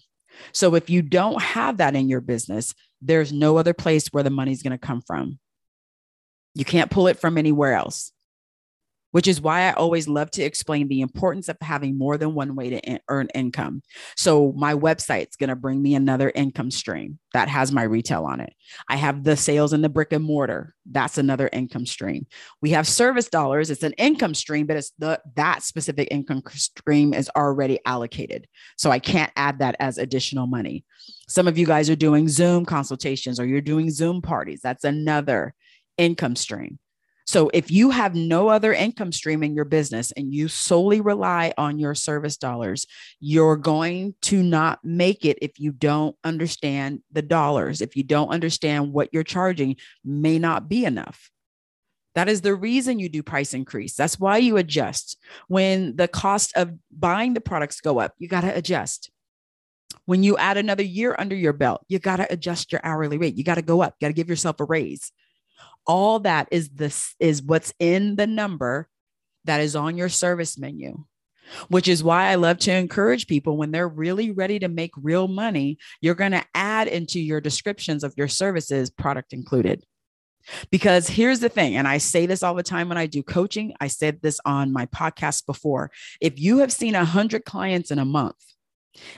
So 0.51 0.75
if 0.75 0.89
you 0.89 1.01
don't 1.01 1.41
have 1.41 1.77
that 1.77 1.95
in 1.95 2.09
your 2.09 2.21
business, 2.21 2.73
there's 3.01 3.33
no 3.33 3.57
other 3.57 3.73
place 3.73 4.07
where 4.11 4.23
the 4.23 4.29
money's 4.29 4.63
going 4.63 4.71
to 4.71 4.77
come 4.77 5.01
from. 5.01 5.39
You 6.53 6.65
can't 6.65 6.91
pull 6.91 7.07
it 7.07 7.19
from 7.19 7.37
anywhere 7.37 7.73
else, 7.73 8.11
which 9.11 9.27
is 9.27 9.41
why 9.41 9.61
I 9.61 9.73
always 9.73 10.07
love 10.07 10.31
to 10.31 10.43
explain 10.43 10.87
the 10.87 11.01
importance 11.01 11.49
of 11.49 11.57
having 11.61 11.97
more 11.97 12.17
than 12.17 12.33
one 12.33 12.55
way 12.55 12.69
to 12.71 12.79
in- 12.79 12.99
earn 13.09 13.27
income. 13.35 13.83
So, 14.15 14.53
my 14.53 14.73
website's 14.73 15.35
going 15.35 15.49
to 15.49 15.55
bring 15.55 15.81
me 15.81 15.95
another 15.95 16.31
income 16.33 16.71
stream 16.71 17.19
that 17.33 17.47
has 17.47 17.71
my 17.71 17.83
retail 17.83 18.25
on 18.25 18.39
it. 18.39 18.53
I 18.87 18.95
have 18.95 19.23
the 19.23 19.37
sales 19.37 19.73
in 19.73 19.81
the 19.81 19.89
brick 19.89 20.11
and 20.11 20.23
mortar. 20.23 20.73
That's 20.85 21.17
another 21.17 21.49
income 21.51 21.85
stream. 21.85 22.27
We 22.61 22.71
have 22.71 22.87
service 22.87 23.29
dollars. 23.29 23.69
It's 23.69 23.83
an 23.83 23.93
income 23.93 24.33
stream, 24.33 24.65
but 24.65 24.77
it's 24.77 24.91
the 24.99 25.21
that 25.35 25.63
specific 25.63 26.07
income 26.11 26.41
stream 26.49 27.13
is 27.13 27.29
already 27.35 27.79
allocated. 27.85 28.47
So 28.77 28.91
I 28.91 28.99
can't 28.99 29.31
add 29.35 29.59
that 29.59 29.75
as 29.79 29.97
additional 29.97 30.47
money. 30.47 30.83
Some 31.27 31.47
of 31.47 31.57
you 31.57 31.65
guys 31.65 31.89
are 31.89 31.95
doing 31.95 32.27
Zoom 32.27 32.65
consultations 32.65 33.39
or 33.39 33.45
you're 33.45 33.61
doing 33.61 33.89
Zoom 33.89 34.21
parties. 34.21 34.61
That's 34.61 34.83
another 34.83 35.53
income 35.97 36.35
stream. 36.35 36.79
So 37.25 37.49
if 37.53 37.71
you 37.71 37.91
have 37.91 38.15
no 38.15 38.47
other 38.47 38.73
income 38.73 39.11
stream 39.11 39.43
in 39.43 39.55
your 39.55 39.65
business 39.65 40.11
and 40.13 40.33
you 40.33 40.47
solely 40.47 41.01
rely 41.01 41.53
on 41.57 41.79
your 41.79 41.95
service 41.95 42.37
dollars, 42.37 42.85
you're 43.19 43.57
going 43.57 44.15
to 44.23 44.41
not 44.41 44.79
make 44.83 45.25
it 45.25 45.37
if 45.41 45.59
you 45.59 45.71
don't 45.71 46.15
understand 46.23 47.01
the 47.11 47.21
dollars. 47.21 47.81
If 47.81 47.95
you 47.95 48.03
don't 48.03 48.29
understand 48.29 48.93
what 48.93 49.09
you're 49.11 49.23
charging 49.23 49.77
may 50.03 50.39
not 50.39 50.67
be 50.67 50.85
enough. 50.85 51.29
That 52.15 52.27
is 52.27 52.41
the 52.41 52.55
reason 52.55 52.99
you 52.99 53.07
do 53.07 53.23
price 53.23 53.53
increase. 53.53 53.95
That's 53.95 54.19
why 54.19 54.37
you 54.37 54.57
adjust. 54.57 55.17
When 55.47 55.95
the 55.95 56.09
cost 56.09 56.51
of 56.57 56.73
buying 56.91 57.33
the 57.33 57.41
products 57.41 57.79
go 57.79 57.99
up, 57.99 58.13
you 58.17 58.27
got 58.27 58.41
to 58.41 58.53
adjust. 58.53 59.09
When 60.05 60.23
you 60.23 60.35
add 60.37 60.57
another 60.57 60.83
year 60.83 61.15
under 61.17 61.35
your 61.35 61.53
belt, 61.53 61.85
you 61.87 61.99
got 61.99 62.17
to 62.17 62.31
adjust 62.31 62.71
your 62.71 62.81
hourly 62.83 63.17
rate. 63.17 63.35
You 63.35 63.45
got 63.45 63.55
to 63.55 63.61
go 63.61 63.81
up. 63.81 63.95
You 63.99 64.05
got 64.05 64.09
to 64.09 64.15
give 64.15 64.29
yourself 64.29 64.59
a 64.59 64.65
raise 64.65 65.11
all 65.87 66.19
that 66.19 66.47
is 66.51 66.69
this 66.69 67.15
is 67.19 67.41
what's 67.41 67.73
in 67.79 68.15
the 68.15 68.27
number 68.27 68.87
that 69.45 69.61
is 69.61 69.75
on 69.75 69.97
your 69.97 70.09
service 70.09 70.57
menu 70.57 71.03
which 71.69 71.87
is 71.87 72.03
why 72.03 72.27
I 72.27 72.35
love 72.35 72.59
to 72.59 72.73
encourage 72.73 73.27
people 73.27 73.57
when 73.57 73.71
they're 73.71 73.87
really 73.87 74.31
ready 74.31 74.59
to 74.59 74.67
make 74.67 74.91
real 74.95 75.27
money, 75.27 75.77
you're 75.99 76.15
going 76.15 76.31
to 76.31 76.45
add 76.55 76.87
into 76.87 77.19
your 77.19 77.41
descriptions 77.41 78.03
of 78.03 78.13
your 78.17 78.27
services 78.27 78.89
product 78.89 79.33
included. 79.33 79.83
Because 80.71 81.07
here's 81.07 81.39
the 81.39 81.49
thing, 81.49 81.75
and 81.75 81.87
I 81.87 81.99
say 81.99 82.25
this 82.25 82.41
all 82.41 82.55
the 82.55 82.63
time 82.63 82.89
when 82.89 82.97
I 82.97 83.05
do 83.05 83.21
coaching, 83.21 83.73
I 83.79 83.87
said 83.87 84.21
this 84.21 84.39
on 84.43 84.73
my 84.73 84.87
podcast 84.87 85.45
before. 85.45 85.91
If 86.19 86.39
you 86.39 86.59
have 86.59 86.71
seen 86.71 86.93
100 86.93 87.45
clients 87.45 87.91
in 87.91 87.99
a 87.99 88.05
month, 88.05 88.37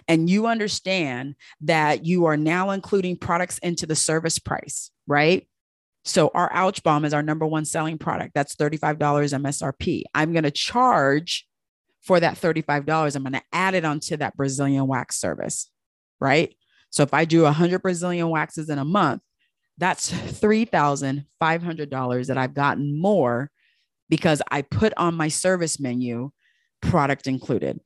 and 0.07 0.29
you 0.29 0.45
understand 0.45 1.33
that 1.61 2.05
you 2.05 2.25
are 2.25 2.37
now 2.37 2.69
including 2.69 3.17
products 3.17 3.57
into 3.59 3.87
the 3.87 3.95
service 3.95 4.37
price, 4.37 4.91
right? 5.07 5.47
So 6.05 6.31
our 6.33 6.51
ouch 6.53 6.83
balm 6.83 7.05
is 7.05 7.13
our 7.13 7.23
number 7.23 7.45
one 7.45 7.63
selling 7.65 7.97
product. 7.97 8.33
That's 8.33 8.55
$35 8.55 8.97
MSRP. 8.97 10.03
I'm 10.13 10.33
going 10.33 10.43
to 10.43 10.51
charge 10.51 11.47
for 12.01 12.19
that 12.19 12.35
$35. 12.35 13.15
I'm 13.15 13.23
going 13.23 13.33
to 13.33 13.41
add 13.53 13.73
it 13.73 13.85
onto 13.85 14.17
that 14.17 14.35
Brazilian 14.35 14.87
wax 14.87 15.17
service, 15.17 15.69
right? 16.19 16.53
So 16.89 17.03
if 17.03 17.13
I 17.13 17.23
do 17.25 17.43
100 17.43 17.81
Brazilian 17.81 18.29
waxes 18.29 18.69
in 18.69 18.77
a 18.77 18.85
month, 18.85 19.21
that's 19.77 20.11
$3,500 20.11 22.27
that 22.27 22.37
I've 22.37 22.53
gotten 22.53 22.99
more 22.99 23.49
because 24.09 24.41
I 24.51 24.61
put 24.61 24.93
on 24.97 25.15
my 25.15 25.29
service 25.29 25.79
menu 25.79 26.31
product 26.81 27.25
included. 27.25 27.79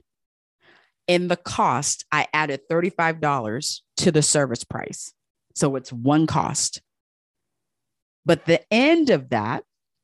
In 1.08 1.30
the 1.30 1.38
cost, 1.38 2.04
I 2.12 2.28
added 2.34 2.62
$35 2.70 3.82
to 3.98 4.12
the 4.12 4.22
service 4.22 4.66
price. 4.66 5.14
So 5.56 5.78
it's 5.78 5.94
one 5.94 6.28
cost. 6.28 6.82
But 8.28 8.46
the 8.46 8.62
end 8.72 9.10
of 9.10 9.30
that 9.30 9.64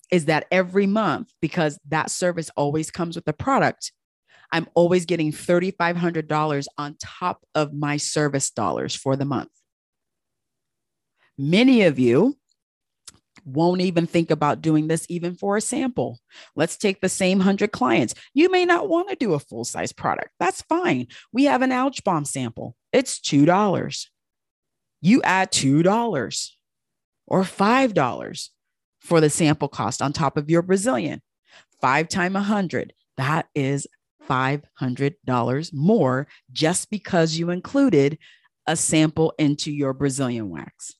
is 0.10 0.26
that 0.26 0.48
every 0.50 0.88
month, 0.88 1.34
because 1.42 1.78
that 1.90 2.10
service 2.10 2.50
always 2.56 2.90
comes 2.90 3.18
with 3.18 3.28
a 3.28 3.34
product, 3.34 3.92
I'm 4.50 4.68
always 4.76 5.06
getting 5.06 5.34
$3,500 5.34 6.66
on 6.78 6.96
top 7.02 7.46
of 7.54 7.74
my 7.74 7.98
service 7.98 8.50
dollars 8.50 8.96
for 8.96 9.18
the 9.18 9.26
month. 9.26 9.50
Many 11.38 11.82
of 11.84 12.00
you 12.00 12.38
won't 13.44 13.82
even 13.82 14.08
think 14.08 14.32
about 14.32 14.62
doing 14.62 14.88
this 14.88 15.06
even 15.10 15.36
for 15.36 15.58
a 15.58 15.62
sample. 15.62 16.18
Let's 16.56 16.78
take 16.78 17.02
the 17.02 17.10
same 17.10 17.40
100 17.40 17.74
clients. 17.74 18.14
You 18.34 18.50
may 18.50 18.64
not 18.64 18.88
want 18.88 19.10
to 19.10 19.18
do 19.18 19.34
a 19.34 19.40
full 19.40 19.66
size 19.66 19.92
product. 19.92 20.30
That's 20.40 20.62
fine. 20.62 21.08
We 21.34 21.44
have 21.44 21.62
an 21.62 21.74
ouch 21.74 22.06
balm 22.06 22.24
sample, 22.24 22.78
it's 22.94 23.20
$2. 23.20 24.08
You 25.02 25.22
add 25.24 25.52
$2 25.52 26.53
or 27.34 27.42
$5 27.42 28.50
for 29.00 29.20
the 29.20 29.30
sample 29.30 29.68
cost 29.68 30.04
on 30.04 30.14
top 30.14 30.38
of 30.38 30.52
your 30.52 30.62
Brazilian. 30.62 31.20
Five 31.82 32.08
times 32.08 32.36
a 32.36 32.46
100, 32.46 32.94
that 33.18 33.48
is 33.56 33.88
$500 34.30 35.74
more 35.74 36.28
just 36.52 36.92
because 36.92 37.36
you 37.36 37.50
included 37.50 38.20
a 38.68 38.76
sample 38.76 39.34
into 39.40 39.72
your 39.72 39.94
Brazilian 39.94 40.52
wax. 40.52 40.94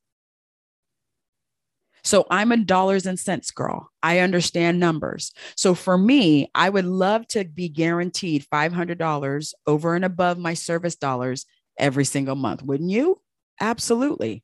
So 2.04 2.26
I'm 2.32 2.52
a 2.52 2.58
dollars 2.58 3.06
and 3.06 3.20
cents 3.20 3.52
girl. 3.52 3.92
I 4.02 4.18
understand 4.18 4.80
numbers. 4.80 5.34
So 5.56 5.76
for 5.76 6.00
me, 6.00 6.50
I 6.56 6.68
would 6.68 6.86
love 6.86 7.28
to 7.28 7.46
be 7.46 7.70
guaranteed 7.70 8.44
$500 8.52 9.54
over 9.68 9.96
and 9.96 10.04
above 10.04 10.40
my 10.40 10.56
service 10.56 10.96
dollars 10.96 11.46
every 11.78 12.06
single 12.06 12.36
month. 12.36 12.64
Wouldn't 12.64 12.90
you? 12.90 13.22
Absolutely. 13.62 14.44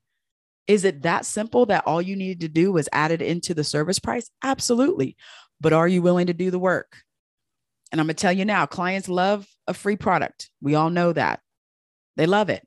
Is 0.70 0.84
it 0.84 1.02
that 1.02 1.26
simple 1.26 1.66
that 1.66 1.82
all 1.84 2.00
you 2.00 2.14
needed 2.14 2.42
to 2.42 2.48
do 2.48 2.70
was 2.70 2.88
add 2.92 3.10
it 3.10 3.20
into 3.20 3.54
the 3.54 3.64
service 3.64 3.98
price? 3.98 4.30
Absolutely. 4.40 5.16
But 5.60 5.72
are 5.72 5.88
you 5.88 6.00
willing 6.00 6.28
to 6.28 6.32
do 6.32 6.52
the 6.52 6.60
work? 6.60 6.98
And 7.90 8.00
I'm 8.00 8.06
going 8.06 8.14
to 8.14 8.22
tell 8.22 8.32
you 8.32 8.44
now 8.44 8.66
clients 8.66 9.08
love 9.08 9.48
a 9.66 9.74
free 9.74 9.96
product. 9.96 10.48
We 10.60 10.76
all 10.76 10.88
know 10.88 11.12
that. 11.12 11.40
They 12.16 12.26
love 12.26 12.50
it. 12.50 12.64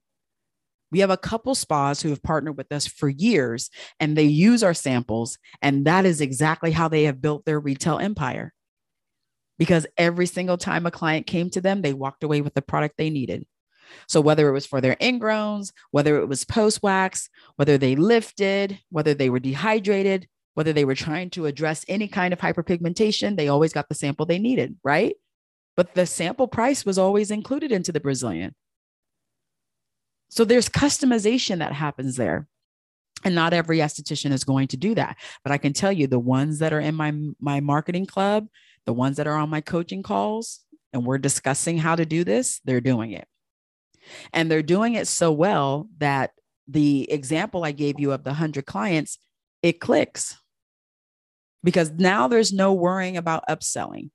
We 0.92 1.00
have 1.00 1.12
a 1.12 1.18
couple 1.18 1.56
spas 1.56 2.02
who 2.02 2.10
have 2.10 2.22
partnered 2.22 2.58
with 2.58 2.74
us 2.74 2.86
for 2.86 3.08
years 3.08 3.70
and 4.02 4.18
they 4.18 4.24
use 4.26 4.64
our 4.64 4.74
samples. 4.74 5.38
And 5.62 5.86
that 5.86 6.06
is 6.06 6.20
exactly 6.20 6.72
how 6.72 6.90
they 6.90 7.04
have 7.04 7.22
built 7.22 7.46
their 7.46 7.58
retail 7.58 8.00
empire. 8.00 8.54
Because 9.58 9.88
every 9.98 10.26
single 10.26 10.58
time 10.58 10.86
a 10.86 10.92
client 10.92 11.26
came 11.26 11.50
to 11.52 11.62
them, 11.62 11.82
they 11.82 11.94
walked 11.94 12.26
away 12.26 12.42
with 12.42 12.54
the 12.54 12.62
product 12.62 12.96
they 12.98 13.10
needed. 13.10 13.46
So 14.08 14.22
whether 14.22 14.48
it 14.50 14.54
was 14.54 14.66
for 14.66 14.82
their 14.82 14.96
ingrowns, 14.96 15.72
whether 15.92 16.18
it 16.18 16.28
was 16.28 16.46
post 16.46 16.82
wax, 16.84 17.30
whether 17.56 17.78
they 17.78 17.96
lifted, 17.96 18.80
whether 18.90 19.13
they 19.13 19.30
were 19.30 19.40
dehydrated, 19.40 20.28
whether 20.54 20.74
they 20.74 20.86
were 20.86 20.96
trying 20.96 21.30
to 21.32 21.46
address 21.46 21.86
any 21.88 22.08
kind 22.08 22.34
of 22.34 22.40
hyperpigmentation, 22.40 23.36
they 23.36 23.48
always 23.48 23.74
got 23.74 23.90
the 23.90 23.96
sample 23.96 24.25
they 24.25 24.40
needed, 24.40 24.75
right? 24.84 25.16
But 25.75 25.96
the 25.96 26.06
sample 26.06 26.48
price 26.48 26.86
was 26.86 26.98
always 26.98 27.32
included 27.32 27.72
into 27.72 27.92
the 27.92 28.00
Brazilian. 28.00 28.54
So 30.30 30.46
there's 30.46 30.70
customization 30.70 31.60
that 31.60 31.74
happens 31.74 32.16
there. 32.16 32.48
And 33.25 33.36
not 33.36 33.54
every 33.54 33.78
esthetician 33.78 34.32
is 34.32 34.44
going 34.44 34.68
to 34.70 34.78
do 34.78 34.96
that. 34.96 35.18
But 35.44 35.54
I 35.54 35.58
can 35.58 35.74
tell 35.74 35.92
you 35.92 36.08
the 36.08 36.20
ones 36.20 36.60
that 36.60 36.74
are 36.74 36.80
in 36.80 36.94
my, 36.94 37.13
my 37.40 37.62
marketing 37.62 38.06
club, 38.06 38.48
the 38.86 38.94
ones 38.94 39.18
that 39.18 39.28
are 39.28 39.38
on 39.38 39.50
my 39.50 39.62
coaching 39.62 40.04
calls, 40.04 40.60
and 40.92 41.06
we're 41.06 41.18
discussing 41.18 41.78
how 41.78 41.96
to 41.96 42.06
do 42.06 42.24
this, 42.24 42.60
they're 42.66 42.82
doing 42.82 43.12
it. 43.12 43.28
And 44.32 44.50
they're 44.50 44.64
doing 44.64 44.96
it 44.96 45.08
so 45.08 45.32
well 45.32 45.88
that 45.98 46.32
the 46.68 47.12
example 47.12 47.64
I 47.64 47.72
gave 47.72 48.00
you 48.00 48.12
of 48.12 48.24
the 48.24 48.32
100 48.32 48.66
clients, 48.66 49.18
it 49.62 49.80
clicks 49.80 50.38
because 51.64 51.92
now 51.92 52.28
there's 52.28 52.54
no 52.54 52.74
worrying 52.74 53.18
about 53.18 53.44
upselling. 53.50 54.10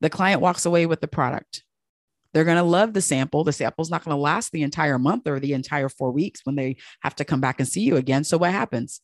The 0.00 0.10
client 0.10 0.40
walks 0.40 0.64
away 0.64 0.86
with 0.86 1.00
the 1.00 1.08
product. 1.08 1.64
They're 2.32 2.44
going 2.44 2.56
to 2.56 2.62
love 2.62 2.92
the 2.92 3.02
sample. 3.02 3.42
The 3.42 3.52
sample's 3.52 3.90
not 3.90 4.04
going 4.04 4.16
to 4.16 4.20
last 4.20 4.52
the 4.52 4.62
entire 4.62 4.98
month 4.98 5.26
or 5.26 5.40
the 5.40 5.52
entire 5.52 5.88
four 5.88 6.12
weeks 6.12 6.40
when 6.44 6.54
they 6.54 6.76
have 7.02 7.16
to 7.16 7.24
come 7.24 7.40
back 7.40 7.58
and 7.58 7.68
see 7.68 7.80
you 7.80 7.96
again. 7.96 8.24
So, 8.24 8.38
what 8.38 8.52
happens? 8.52 9.00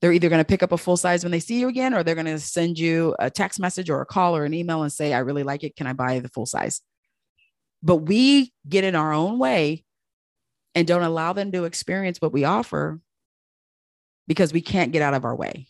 They're 0.00 0.12
either 0.12 0.28
going 0.28 0.40
to 0.40 0.48
pick 0.48 0.62
up 0.62 0.72
a 0.72 0.78
full 0.78 0.96
size 0.96 1.24
when 1.24 1.30
they 1.30 1.40
see 1.40 1.60
you 1.60 1.68
again, 1.68 1.94
or 1.94 2.02
they're 2.02 2.14
going 2.14 2.26
to 2.26 2.38
send 2.38 2.78
you 2.78 3.14
a 3.18 3.30
text 3.30 3.60
message 3.60 3.90
or 3.90 4.00
a 4.00 4.06
call 4.06 4.36
or 4.36 4.44
an 4.44 4.54
email 4.54 4.82
and 4.82 4.92
say, 4.92 5.12
I 5.12 5.18
really 5.18 5.42
like 5.42 5.62
it. 5.62 5.76
Can 5.76 5.86
I 5.86 5.92
buy 5.92 6.18
the 6.20 6.28
full 6.28 6.46
size? 6.46 6.80
But 7.82 7.96
we 7.96 8.52
get 8.68 8.84
in 8.84 8.94
our 8.94 9.12
own 9.12 9.38
way 9.38 9.84
and 10.74 10.86
don't 10.86 11.02
allow 11.02 11.32
them 11.32 11.52
to 11.52 11.64
experience 11.64 12.20
what 12.20 12.32
we 12.32 12.44
offer 12.44 13.00
because 14.26 14.52
we 14.52 14.60
can't 14.60 14.92
get 14.92 15.02
out 15.02 15.14
of 15.14 15.24
our 15.24 15.34
way. 15.34 15.66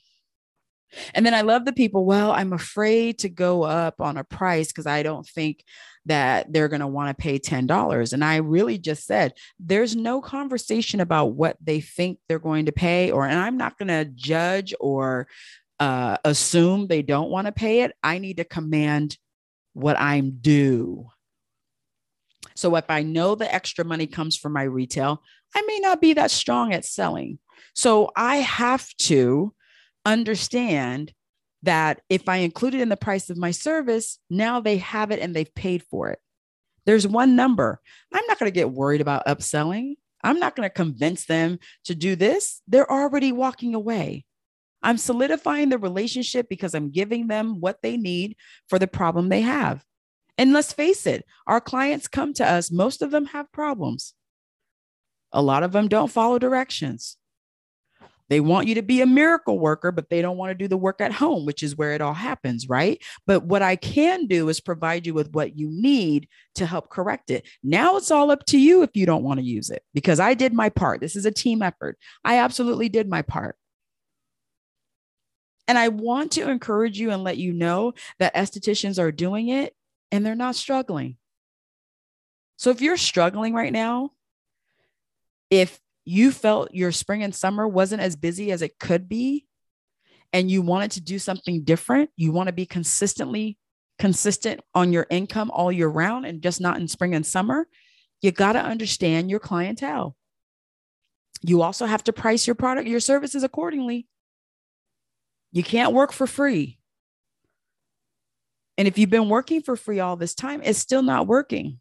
And 1.14 1.24
then 1.24 1.34
I 1.34 1.42
love 1.42 1.64
the 1.64 1.72
people, 1.72 2.04
well, 2.04 2.32
I'm 2.32 2.52
afraid 2.52 3.20
to 3.20 3.28
go 3.28 3.62
up 3.62 4.00
on 4.00 4.16
a 4.16 4.24
price 4.24 4.68
because 4.68 4.86
I 4.86 5.02
don't 5.02 5.26
think 5.26 5.64
that 6.06 6.52
they're 6.52 6.68
going 6.68 6.80
to 6.80 6.86
want 6.86 7.16
to 7.16 7.22
pay 7.22 7.38
$10. 7.38 8.12
And 8.12 8.24
I 8.24 8.36
really 8.36 8.78
just 8.78 9.06
said, 9.06 9.32
there's 9.58 9.94
no 9.94 10.20
conversation 10.20 11.00
about 11.00 11.34
what 11.34 11.56
they 11.60 11.80
think 11.80 12.18
they're 12.28 12.38
going 12.38 12.66
to 12.66 12.72
pay, 12.72 13.10
or, 13.10 13.26
and 13.26 13.38
I'm 13.38 13.56
not 13.56 13.78
going 13.78 13.88
to 13.88 14.04
judge 14.04 14.74
or 14.80 15.28
uh, 15.78 16.16
assume 16.24 16.86
they 16.86 17.02
don't 17.02 17.30
want 17.30 17.46
to 17.46 17.52
pay 17.52 17.82
it. 17.82 17.92
I 18.02 18.18
need 18.18 18.38
to 18.38 18.44
command 18.44 19.16
what 19.74 19.98
I'm 19.98 20.38
due. 20.40 21.08
So 22.60 22.76
if 22.76 22.84
I 22.90 23.02
know 23.02 23.34
the 23.34 23.52
extra 23.52 23.86
money 23.86 24.06
comes 24.06 24.36
from 24.36 24.52
my 24.52 24.64
retail, 24.64 25.22
I 25.56 25.62
may 25.62 25.78
not 25.78 25.98
be 25.98 26.12
that 26.12 26.30
strong 26.30 26.74
at 26.74 26.84
selling. 26.84 27.38
So 27.74 28.10
I 28.14 28.36
have 28.36 28.86
to 28.98 29.54
understand 30.04 31.14
that 31.62 32.02
if 32.10 32.28
I 32.28 32.36
include 32.36 32.74
it 32.74 32.82
in 32.82 32.90
the 32.90 32.98
price 32.98 33.30
of 33.30 33.38
my 33.38 33.50
service, 33.50 34.18
now 34.28 34.60
they 34.60 34.76
have 34.76 35.10
it 35.10 35.20
and 35.20 35.34
they've 35.34 35.54
paid 35.54 35.84
for 35.84 36.10
it. 36.10 36.18
There's 36.84 37.08
one 37.08 37.34
number. 37.34 37.80
I'm 38.12 38.26
not 38.28 38.38
going 38.38 38.50
to 38.50 38.54
get 38.54 38.70
worried 38.70 39.00
about 39.00 39.26
upselling. 39.26 39.94
I'm 40.22 40.38
not 40.38 40.54
going 40.54 40.68
to 40.68 40.74
convince 40.74 41.24
them 41.24 41.60
to 41.84 41.94
do 41.94 42.14
this. 42.14 42.60
They're 42.68 42.90
already 42.90 43.32
walking 43.32 43.74
away. 43.74 44.26
I'm 44.82 44.98
solidifying 44.98 45.70
the 45.70 45.78
relationship 45.78 46.50
because 46.50 46.74
I'm 46.74 46.90
giving 46.90 47.26
them 47.28 47.58
what 47.60 47.80
they 47.82 47.96
need 47.96 48.36
for 48.68 48.78
the 48.78 48.86
problem 48.86 49.30
they 49.30 49.40
have. 49.40 49.82
And 50.40 50.54
let's 50.54 50.72
face 50.72 51.06
it, 51.06 51.26
our 51.46 51.60
clients 51.60 52.08
come 52.08 52.32
to 52.34 52.50
us, 52.50 52.70
most 52.70 53.02
of 53.02 53.10
them 53.10 53.26
have 53.26 53.52
problems. 53.52 54.14
A 55.32 55.42
lot 55.42 55.62
of 55.62 55.72
them 55.72 55.86
don't 55.86 56.10
follow 56.10 56.38
directions. 56.38 57.18
They 58.30 58.40
want 58.40 58.66
you 58.66 58.76
to 58.76 58.82
be 58.82 59.02
a 59.02 59.06
miracle 59.06 59.58
worker, 59.58 59.92
but 59.92 60.08
they 60.08 60.22
don't 60.22 60.38
want 60.38 60.48
to 60.48 60.54
do 60.54 60.66
the 60.66 60.78
work 60.78 61.02
at 61.02 61.12
home, 61.12 61.44
which 61.44 61.62
is 61.62 61.76
where 61.76 61.92
it 61.92 62.00
all 62.00 62.14
happens, 62.14 62.70
right? 62.70 63.02
But 63.26 63.44
what 63.44 63.60
I 63.60 63.76
can 63.76 64.26
do 64.28 64.48
is 64.48 64.60
provide 64.60 65.06
you 65.06 65.12
with 65.12 65.30
what 65.32 65.58
you 65.58 65.68
need 65.70 66.26
to 66.54 66.64
help 66.64 66.88
correct 66.88 67.28
it. 67.28 67.46
Now 67.62 67.98
it's 67.98 68.10
all 68.10 68.30
up 68.30 68.46
to 68.46 68.58
you 68.58 68.82
if 68.82 68.90
you 68.94 69.04
don't 69.04 69.24
want 69.24 69.40
to 69.40 69.46
use 69.46 69.68
it 69.68 69.82
because 69.92 70.20
I 70.20 70.32
did 70.32 70.54
my 70.54 70.70
part. 70.70 71.02
This 71.02 71.16
is 71.16 71.26
a 71.26 71.30
team 71.30 71.60
effort. 71.60 71.98
I 72.24 72.38
absolutely 72.38 72.88
did 72.88 73.10
my 73.10 73.20
part. 73.20 73.56
And 75.68 75.76
I 75.76 75.88
want 75.88 76.32
to 76.32 76.48
encourage 76.48 76.98
you 76.98 77.10
and 77.10 77.22
let 77.22 77.36
you 77.36 77.52
know 77.52 77.92
that 78.20 78.34
estheticians 78.34 78.98
are 78.98 79.12
doing 79.12 79.50
it 79.50 79.74
and 80.10 80.24
they're 80.24 80.34
not 80.34 80.56
struggling. 80.56 81.16
So 82.56 82.70
if 82.70 82.80
you're 82.80 82.96
struggling 82.96 83.54
right 83.54 83.72
now, 83.72 84.10
if 85.50 85.80
you 86.04 86.30
felt 86.30 86.74
your 86.74 86.92
spring 86.92 87.22
and 87.22 87.34
summer 87.34 87.66
wasn't 87.66 88.02
as 88.02 88.16
busy 88.16 88.52
as 88.52 88.62
it 88.62 88.78
could 88.78 89.08
be, 89.08 89.46
and 90.32 90.50
you 90.50 90.62
wanted 90.62 90.92
to 90.92 91.00
do 91.00 91.18
something 91.18 91.64
different, 91.64 92.10
you 92.16 92.32
want 92.32 92.46
to 92.46 92.52
be 92.52 92.66
consistently 92.66 93.58
consistent 93.98 94.60
on 94.74 94.92
your 94.92 95.06
income 95.10 95.50
all 95.50 95.70
year 95.70 95.88
round 95.88 96.24
and 96.24 96.42
just 96.42 96.60
not 96.60 96.78
in 96.78 96.88
spring 96.88 97.14
and 97.14 97.26
summer, 97.26 97.68
you 98.22 98.32
got 98.32 98.54
to 98.54 98.60
understand 98.60 99.30
your 99.30 99.38
clientele. 99.38 100.16
You 101.42 101.62
also 101.62 101.86
have 101.86 102.04
to 102.04 102.12
price 102.12 102.46
your 102.46 102.54
product, 102.54 102.88
your 102.88 103.00
services 103.00 103.42
accordingly. 103.42 104.06
You 105.52 105.62
can't 105.62 105.92
work 105.92 106.12
for 106.12 106.26
free. 106.26 106.78
And 108.80 108.88
if 108.88 108.96
you've 108.96 109.10
been 109.10 109.28
working 109.28 109.60
for 109.60 109.76
free 109.76 110.00
all 110.00 110.16
this 110.16 110.34
time, 110.34 110.62
it's 110.64 110.78
still 110.78 111.02
not 111.02 111.26
working. 111.26 111.80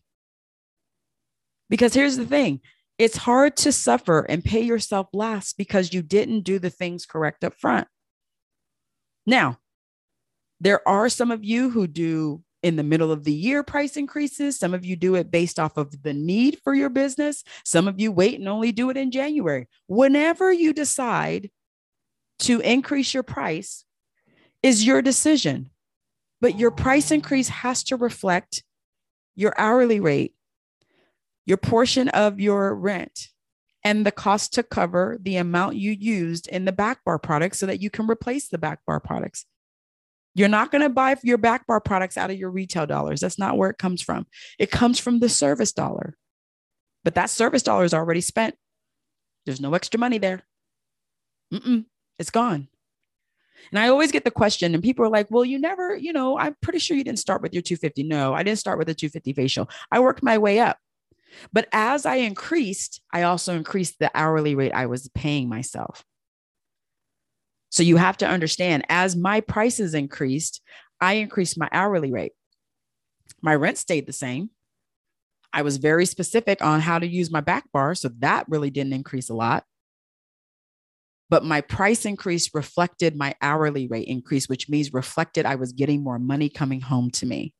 Because 1.70 1.94
here's 1.94 2.18
the 2.18 2.26
thing 2.26 2.60
it's 2.98 3.16
hard 3.16 3.56
to 3.56 3.72
suffer 3.72 4.26
and 4.28 4.44
pay 4.44 4.60
yourself 4.60 5.08
less 5.14 5.54
because 5.54 5.94
you 5.94 6.02
didn't 6.02 6.42
do 6.42 6.60
the 6.60 6.70
things 6.70 7.06
correct 7.06 7.46
up 7.46 7.54
front. 7.58 7.88
Now, 9.26 9.60
there 10.60 10.86
are 10.86 11.08
some 11.08 11.32
of 11.32 11.42
you 11.42 11.70
who 11.70 11.88
do 11.88 12.44
in 12.64 12.76
the 12.76 12.84
middle 12.84 13.14
of 13.14 13.24
the 13.24 13.32
year 13.32 13.64
price 13.64 13.96
increases. 13.96 14.60
Some 14.60 14.74
of 14.74 14.84
you 14.84 14.98
do 14.98 15.16
it 15.16 15.32
based 15.32 15.58
off 15.58 15.78
of 15.78 16.04
the 16.04 16.14
need 16.14 16.60
for 16.66 16.74
your 16.76 16.90
business. 16.90 17.46
Some 17.64 17.88
of 17.88 18.02
you 18.02 18.12
wait 18.12 18.42
and 18.42 18.50
only 18.50 18.74
do 18.74 18.90
it 18.90 18.98
in 18.98 19.10
January. 19.10 19.70
Whenever 19.88 20.52
you 20.52 20.74
decide 20.74 21.50
to 22.40 22.60
increase 22.60 23.14
your 23.14 23.24
price, 23.24 23.86
is 24.62 24.86
your 24.86 25.02
decision. 25.02 25.70
But 26.42 26.58
your 26.58 26.72
price 26.72 27.12
increase 27.12 27.50
has 27.50 27.84
to 27.86 27.98
reflect 27.98 28.64
your 29.36 29.54
hourly 29.58 30.00
rate 30.00 30.34
your 31.50 31.58
portion 31.58 32.10
of 32.10 32.40
your 32.40 32.76
rent 32.76 33.30
and 33.84 34.06
the 34.06 34.12
cost 34.12 34.54
to 34.54 34.62
cover 34.62 35.18
the 35.20 35.36
amount 35.38 35.76
you 35.76 35.90
used 35.92 36.48
in 36.48 36.66
the 36.66 36.72
back 36.72 37.04
bar 37.04 37.18
products 37.18 37.58
so 37.58 37.66
that 37.66 37.82
you 37.82 37.90
can 37.90 38.06
replace 38.08 38.50
the 38.50 38.60
back 38.60 38.86
bar 38.86 39.00
products. 39.00 39.48
You're 40.36 40.48
not 40.48 40.72
going 40.72 40.84
to 40.84 40.90
buy 40.90 41.16
your 41.24 41.40
back 41.40 41.66
bar 41.66 41.82
products 41.82 42.18
out 42.18 42.30
of 42.30 42.38
your 42.38 42.52
retail 42.52 42.86
dollars. 42.86 43.20
That's 43.20 43.40
not 43.40 43.58
where 43.58 43.72
it 43.72 43.80
comes 43.80 44.00
from. 44.04 44.28
It 44.60 44.70
comes 44.70 45.00
from 45.00 45.22
the 45.22 45.28
service 45.28 45.72
dollar. 45.72 46.16
But 47.04 47.16
that 47.16 47.32
service 47.32 47.64
dollar 47.64 47.84
is 47.84 47.96
already 47.96 48.22
spent. 48.22 48.54
There's 49.48 49.60
no 49.60 49.74
extra 49.74 50.00
money 50.00 50.20
there. 50.20 50.44
Mm-mm, 51.52 51.86
it's 52.20 52.30
gone. 52.30 52.68
And 53.72 53.80
I 53.80 53.90
always 53.90 54.12
get 54.12 54.24
the 54.24 54.32
question, 54.32 54.74
and 54.74 54.84
people 54.84 55.06
are 55.06 55.10
like, 55.10 55.28
well, 55.30 55.46
you 55.46 55.60
never, 55.60 55.96
you 55.96 56.14
know, 56.14 56.38
I'm 56.38 56.56
pretty 56.62 56.80
sure 56.80 56.98
you 56.98 57.04
didn't 57.04 57.20
start 57.20 57.42
with 57.42 57.54
your 57.54 57.62
250. 57.62 58.04
No, 58.04 58.34
I 58.34 58.44
didn't 58.44 58.60
start 58.60 58.80
with 58.80 58.90
a 58.90 58.94
250 58.94 59.34
facial. 59.34 59.70
I 59.92 60.00
worked 60.00 60.24
my 60.24 60.38
way 60.38 60.60
up. 60.60 60.78
But 61.54 61.68
as 61.72 62.06
I 62.06 62.16
increased, 62.16 63.02
I 63.14 63.24
also 63.24 63.56
increased 63.56 64.00
the 64.00 64.12
hourly 64.16 64.56
rate 64.56 64.72
I 64.74 64.88
was 64.88 65.10
paying 65.10 65.48
myself. 65.48 66.04
So 67.70 67.84
you 67.84 67.98
have 67.98 68.18
to 68.18 68.28
understand 68.28 68.86
as 68.90 69.16
my 69.16 69.42
prices 69.42 69.94
increased, 69.94 70.62
I 71.00 71.14
increased 71.14 71.58
my 71.58 71.70
hourly 71.72 72.12
rate. 72.12 72.34
My 73.42 73.56
rent 73.56 73.78
stayed 73.78 74.08
the 74.08 74.14
same. 74.14 74.50
I 75.54 75.62
was 75.62 75.78
very 75.78 76.06
specific 76.06 76.62
on 76.62 76.82
how 76.82 77.00
to 77.00 77.08
use 77.08 77.32
my 77.32 77.42
back 77.42 77.72
bar. 77.72 77.96
So 77.96 78.10
that 78.20 78.46
really 78.50 78.70
didn't 78.70 78.94
increase 78.94 79.30
a 79.30 79.36
lot. 79.36 79.66
But 81.30 81.46
my 81.46 81.62
price 81.62 82.06
increase 82.06 82.54
reflected 82.54 83.16
my 83.16 83.36
hourly 83.42 83.88
rate 83.88 84.08
increase, 84.08 84.50
which 84.50 84.70
means 84.70 84.94
reflected 84.94 85.46
I 85.46 85.56
was 85.56 85.74
getting 85.74 86.04
more 86.04 86.20
money 86.20 86.50
coming 86.50 86.82
home 86.82 87.12
to 87.12 87.26
me. 87.26 87.54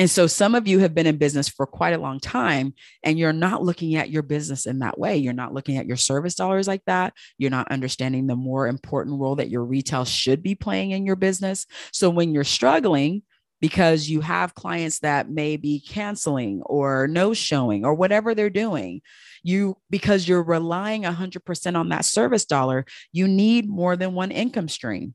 And 0.00 0.08
so 0.08 0.28
some 0.28 0.54
of 0.54 0.68
you 0.68 0.78
have 0.78 0.94
been 0.94 1.08
in 1.08 1.16
business 1.16 1.48
for 1.48 1.66
quite 1.66 1.92
a 1.92 1.98
long 1.98 2.20
time 2.20 2.72
and 3.02 3.18
you're 3.18 3.32
not 3.32 3.64
looking 3.64 3.96
at 3.96 4.10
your 4.10 4.22
business 4.22 4.64
in 4.64 4.78
that 4.78 4.96
way. 4.96 5.16
You're 5.16 5.32
not 5.32 5.52
looking 5.52 5.76
at 5.76 5.86
your 5.86 5.96
service 5.96 6.36
dollars 6.36 6.68
like 6.68 6.84
that. 6.86 7.14
You're 7.36 7.50
not 7.50 7.72
understanding 7.72 8.28
the 8.28 8.36
more 8.36 8.68
important 8.68 9.20
role 9.20 9.34
that 9.36 9.50
your 9.50 9.64
retail 9.64 10.04
should 10.04 10.40
be 10.40 10.54
playing 10.54 10.92
in 10.92 11.04
your 11.04 11.16
business. 11.16 11.66
So 11.92 12.10
when 12.10 12.32
you're 12.32 12.44
struggling, 12.44 13.22
because 13.60 14.08
you 14.08 14.20
have 14.20 14.54
clients 14.54 15.00
that 15.00 15.30
may 15.30 15.56
be 15.56 15.80
canceling 15.80 16.62
or 16.64 17.08
no 17.08 17.34
showing 17.34 17.84
or 17.84 17.94
whatever 17.94 18.34
they're 18.34 18.50
doing 18.50 19.02
you 19.42 19.76
because 19.90 20.28
you're 20.28 20.42
relying 20.42 21.02
100% 21.02 21.76
on 21.76 21.88
that 21.88 22.04
service 22.04 22.44
dollar 22.44 22.84
you 23.12 23.28
need 23.28 23.68
more 23.68 23.96
than 23.96 24.14
one 24.14 24.30
income 24.30 24.68
stream 24.68 25.14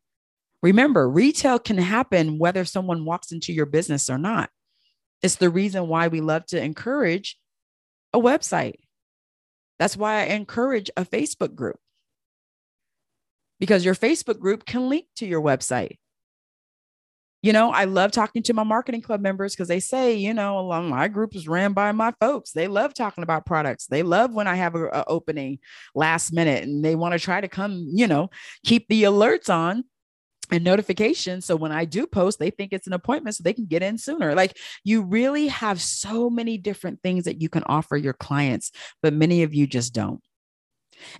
remember 0.62 1.09
retail 1.09 1.59
can 1.59 1.77
happen 1.77 2.39
whether 2.39 2.65
someone 2.65 3.05
walks 3.05 3.31
into 3.31 3.53
your 3.53 3.65
business 3.65 4.09
or 4.09 4.17
not 4.17 4.49
it's 5.23 5.38
the 5.38 5.49
reason 5.49 5.88
why 5.88 6.09
we 6.09 6.19
love 6.19 6.45
to 6.47 6.62
encourage 6.62 7.38
a 8.13 8.19
website. 8.19 8.75
That's 9.79 9.97
why 9.97 10.21
I 10.21 10.25
encourage 10.25 10.91
a 10.95 11.05
Facebook 11.05 11.55
group 11.55 11.77
because 13.59 13.86
your 13.86 13.95
Facebook 13.95 14.39
group 14.39 14.65
can 14.65 14.89
link 14.89 15.05
to 15.15 15.25
your 15.25 15.41
website. 15.41 15.97
You 17.43 17.51
know, 17.51 17.71
I 17.71 17.84
love 17.84 18.13
talking 18.13 18.41
to 18.43 18.53
my 18.53 18.63
marketing 18.63 19.01
club 19.01 19.19
members 19.19 19.53
because 19.53 19.67
they 19.67 19.82
say, 19.82 20.15
you 20.15 20.34
know, 20.34 20.82
my 20.82 21.10
group 21.10 21.36
is 21.36 21.45
ran 21.45 21.73
by 21.73 21.91
my 21.91 22.13
folks. 22.21 22.51
They 22.51 22.69
love 22.69 22.93
talking 22.93 23.21
about 23.21 23.45
products. 23.45 23.86
They 23.86 24.01
love 24.01 24.34
when 24.34 24.47
I 24.47 24.56
have 24.56 24.75
a, 24.75 25.03
opening 25.08 25.60
last 25.93 26.32
minute 26.32 26.63
and 26.63 26.84
they 26.84 26.95
want 26.95 27.12
to 27.12 27.19
try 27.19 27.41
to 27.41 27.49
come, 27.49 27.86
you 27.91 28.08
know, 28.08 28.29
keep 28.65 28.88
the 28.88 29.03
alerts 29.03 29.53
on 29.53 29.84
and 30.51 30.63
notifications. 30.63 31.45
So 31.45 31.58
when 31.58 31.73
I 31.73 31.84
do 31.84 32.08
post, 32.08 32.39
they 32.39 32.49
think 32.49 32.71
it's 32.71 32.88
an 32.88 32.93
appointment 32.93 33.36
so 33.36 33.43
they 33.43 33.53
can 33.53 33.65
get 33.65 33.84
in 33.84 33.97
sooner. 33.97 34.34
Like 34.36 34.58
you 34.86 35.01
really 35.01 35.47
have 35.47 35.82
so 35.82 36.29
many 36.29 36.58
different 36.58 37.01
things 37.03 37.25
that 37.25 37.41
you 37.41 37.49
can 37.49 37.63
offer 37.65 37.97
your 37.97 38.13
clients, 38.13 38.71
but 39.01 39.13
many 39.13 39.43
of 39.43 39.53
you 39.53 39.67
just 39.67 39.93
don't. 39.93 40.21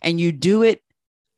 And 0.02 0.22
you 0.22 0.32
do 0.32 0.64
it 0.64 0.82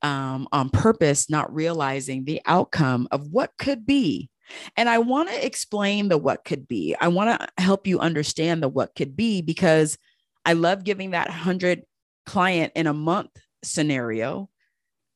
um, 0.03 0.47
on 0.51 0.69
purpose, 0.69 1.27
not 1.27 1.51
realizing 1.51 2.25
the 2.25 2.41
outcome 2.45 3.07
of 3.09 3.31
what 3.31 3.51
could 3.57 3.87
be. 3.87 4.29
And 4.77 4.89
I 4.89 4.99
want 4.99 5.29
to 5.29 5.45
explain 5.45 6.09
the 6.09 6.17
what 6.17 6.43
could 6.43 6.67
be. 6.67 6.95
I 6.99 7.07
want 7.07 7.39
to 7.39 7.47
help 7.61 7.87
you 7.87 7.99
understand 7.99 8.61
the 8.61 8.69
what 8.69 8.95
could 8.95 9.15
be 9.15 9.41
because 9.41 9.97
I 10.45 10.53
love 10.53 10.83
giving 10.83 11.11
that 11.11 11.27
100 11.27 11.83
client 12.25 12.73
in 12.75 12.87
a 12.87 12.93
month 12.93 13.31
scenario 13.63 14.49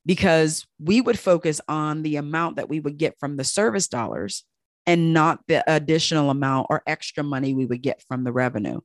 because 0.06 0.66
we 0.78 1.00
would 1.00 1.18
focus 1.18 1.60
on 1.68 2.02
the 2.02 2.16
amount 2.16 2.56
that 2.56 2.68
we 2.68 2.80
would 2.80 2.96
get 2.96 3.18
from 3.18 3.36
the 3.36 3.44
service 3.44 3.88
dollars 3.88 4.44
and 4.86 5.12
not 5.12 5.40
the 5.46 5.62
additional 5.72 6.30
amount 6.30 6.66
or 6.70 6.82
extra 6.86 7.22
money 7.22 7.54
we 7.54 7.66
would 7.66 7.82
get 7.82 8.02
from 8.08 8.24
the 8.24 8.32
revenue. 8.32 8.80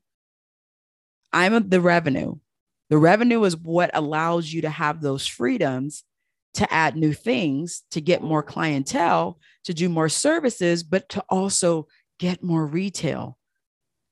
I'm 1.32 1.70
the 1.70 1.82
revenue. 1.82 2.36
The 2.90 2.98
revenue 2.98 3.44
is 3.44 3.58
what 3.58 3.92
allows 3.94 4.52
you 4.52 4.62
to 4.62 4.70
have 4.70 5.02
those 5.02 5.26
freedoms 5.26 6.04
to 6.56 6.74
add 6.74 6.96
new 6.96 7.14
things, 7.14 7.84
to 7.92 8.02
get 8.02 8.24
more 8.24 8.44
clientele, 8.44 9.40
to 9.66 9.74
do 9.74 9.90
more 9.90 10.10
services, 10.10 10.84
but 10.84 11.08
to 11.10 11.24
also 11.30 11.88
get 12.20 12.44
more 12.44 12.66
retail, 12.66 13.38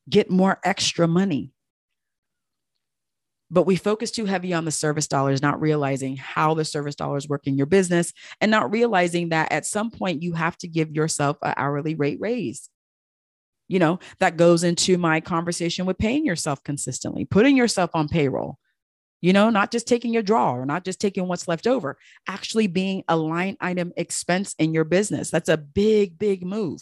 get 0.10 0.30
more 0.30 0.60
extra 0.64 1.08
money 1.08 1.54
but 3.54 3.68
we 3.68 3.76
focus 3.76 4.10
too 4.10 4.26
heavy 4.26 4.52
on 4.52 4.66
the 4.66 4.72
service 4.72 5.08
dollars, 5.08 5.44
not 5.44 5.62
realizing 5.62 6.18
how 6.18 6.56
the 6.56 6.66
service 6.66 6.96
dollars 6.96 7.30
work 7.30 7.46
in 7.46 7.56
your 7.56 7.68
business 7.68 8.12
and 8.42 8.50
not 8.50 8.72
realizing 8.72 9.30
that 9.30 9.52
at 9.52 9.64
some 9.64 9.92
point 9.92 10.24
you 10.24 10.34
have 10.34 10.58
to 10.58 10.68
give 10.68 10.92
yourself 10.92 11.38
an 11.44 11.54
hourly 11.56 11.94
rate 11.94 12.18
raise. 12.20 12.68
You 13.68 13.78
know, 13.78 14.00
that 14.20 14.38
goes 14.38 14.64
into 14.64 14.98
my 14.98 15.22
conversation 15.22 15.86
with 15.86 16.00
paying 16.00 16.26
yourself 16.26 16.64
consistently, 16.64 17.26
putting 17.26 17.56
yourself 17.56 17.92
on 17.94 18.08
payroll, 18.08 18.58
you 19.24 19.34
know, 19.34 19.50
not 19.50 19.72
just 19.72 19.88
taking 19.88 20.14
your 20.14 20.22
draw 20.22 20.54
or 20.54 20.68
not 20.68 20.86
just 20.86 21.02
taking 21.02 21.28
what's 21.28 21.48
left 21.48 21.66
over, 21.66 21.98
actually 22.28 22.68
being 22.68 23.04
a 23.08 23.18
line 23.18 23.58
item 23.60 23.92
expense 23.98 24.54
in 24.60 24.74
your 24.74 24.84
business. 24.84 25.32
That's 25.32 25.50
a 25.50 25.58
big, 25.58 26.20
big 26.20 26.46
move. 26.46 26.82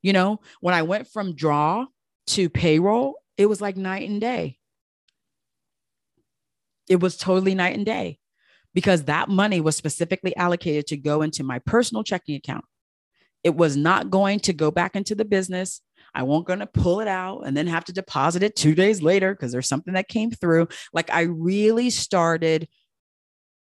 You 0.00 0.14
know, 0.14 0.40
when 0.60 0.74
I 0.74 0.82
went 0.82 1.08
from 1.08 1.34
draw 1.34 1.86
to 2.28 2.48
payroll, 2.48 3.16
it 3.36 3.46
was 3.46 3.60
like 3.60 3.76
night 3.76 4.08
and 4.08 4.20
day 4.20 4.58
it 6.88 7.00
was 7.00 7.16
totally 7.16 7.54
night 7.54 7.76
and 7.76 7.86
day 7.86 8.18
because 8.74 9.04
that 9.04 9.28
money 9.28 9.60
was 9.60 9.76
specifically 9.76 10.34
allocated 10.36 10.86
to 10.88 10.96
go 10.96 11.22
into 11.22 11.42
my 11.42 11.58
personal 11.60 12.02
checking 12.02 12.36
account. 12.36 12.64
It 13.44 13.54
was 13.54 13.76
not 13.76 14.10
going 14.10 14.40
to 14.40 14.52
go 14.52 14.70
back 14.70 14.94
into 14.94 15.14
the 15.14 15.24
business. 15.24 15.80
I 16.14 16.24
won't 16.24 16.46
going 16.46 16.58
to 16.58 16.66
pull 16.66 17.00
it 17.00 17.08
out 17.08 17.42
and 17.46 17.56
then 17.56 17.66
have 17.66 17.84
to 17.86 17.92
deposit 17.92 18.42
it 18.42 18.56
2 18.56 18.74
days 18.74 19.02
later 19.02 19.34
because 19.34 19.52
there's 19.52 19.68
something 19.68 19.94
that 19.94 20.08
came 20.08 20.30
through. 20.30 20.68
Like 20.92 21.10
I 21.10 21.22
really 21.22 21.90
started 21.90 22.68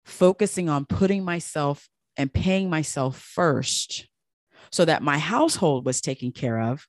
focusing 0.06 0.70
on 0.70 0.86
putting 0.86 1.24
myself 1.24 1.90
and 2.18 2.32
paying 2.32 2.70
myself 2.70 3.20
first 3.20 4.08
so 4.72 4.86
that 4.86 5.02
my 5.02 5.18
household 5.18 5.86
was 5.86 6.02
taken 6.02 6.32
care 6.32 6.62
of. 6.62 6.88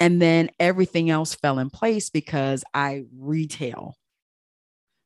And 0.00 0.20
then 0.20 0.50
everything 0.58 1.08
else 1.08 1.34
fell 1.34 1.58
in 1.58 1.70
place 1.70 2.10
because 2.10 2.64
I 2.74 3.04
retail. 3.16 3.94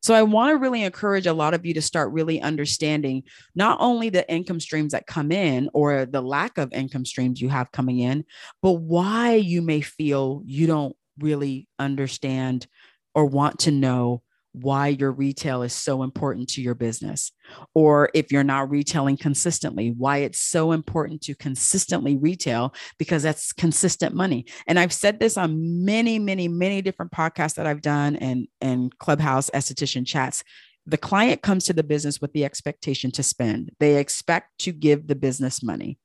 So 0.01 0.15
I 0.15 0.23
want 0.23 0.53
to 0.53 0.59
really 0.59 0.83
encourage 0.83 1.27
a 1.27 1.33
lot 1.33 1.55
of 1.55 1.67
you 1.67 1.75
to 1.75 1.83
start 1.83 2.13
really 2.13 2.41
understanding 2.41 3.25
not 3.55 3.79
only 3.81 4.11
the 4.11 4.31
income 4.33 4.61
streams 4.61 4.93
that 4.93 5.07
come 5.07 5.33
in 5.33 5.69
or 5.75 6.07
the 6.07 6.21
lack 6.21 6.57
of 6.57 6.73
income 6.73 7.05
streams 7.05 7.41
you 7.41 7.49
have 7.49 7.73
coming 7.73 7.99
in, 7.99 8.25
but 8.63 8.73
why 8.73 9.35
you 9.35 9.61
may 9.61 9.81
feel 9.81 10.43
you 10.47 10.67
don't 10.67 10.97
really 11.19 11.69
understand 11.79 12.67
or 13.15 13.27
want 13.27 13.59
to 13.61 13.71
know 13.71 14.23
why 14.63 14.89
your 14.89 15.13
retail 15.13 15.63
is 15.63 15.73
so 15.73 16.03
important 16.03 16.49
to 16.51 16.63
your 16.63 16.75
business. 16.75 17.33
Or 17.75 18.11
if 18.15 18.33
you're 18.33 18.45
not 18.45 18.71
retailing 18.71 19.17
consistently, 19.17 19.95
why 19.97 20.19
it's 20.19 20.39
so 20.39 20.73
important 20.73 21.23
to 21.23 21.35
consistently 21.35 22.17
retail 22.17 22.75
because 22.99 23.23
that's 23.23 23.53
consistent 23.53 24.15
money. 24.15 24.47
And 24.67 24.79
I've 24.79 24.93
said 24.93 25.21
this 25.21 25.37
on 25.37 25.85
many, 25.85 26.19
many, 26.19 26.49
many 26.49 26.83
different 26.83 27.13
podcasts 27.13 27.55
that 27.55 27.67
I've 27.67 27.83
done 27.83 28.17
and, 28.17 28.49
and 28.61 28.97
Clubhouse 28.99 29.51
esthetician 29.51 30.07
chats. 30.07 30.45
The 30.87 30.99
client 30.99 31.43
comes 31.43 31.65
to 31.67 31.73
the 31.73 31.83
business 31.83 32.21
with 32.21 32.33
the 32.33 32.45
expectation 32.45 33.11
to 33.13 33.23
spend, 33.23 33.73
they 33.79 33.97
expect 33.97 34.59
to 34.61 34.73
give 34.73 35.07
the 35.07 35.15
business 35.15 35.63
money. 35.63 35.99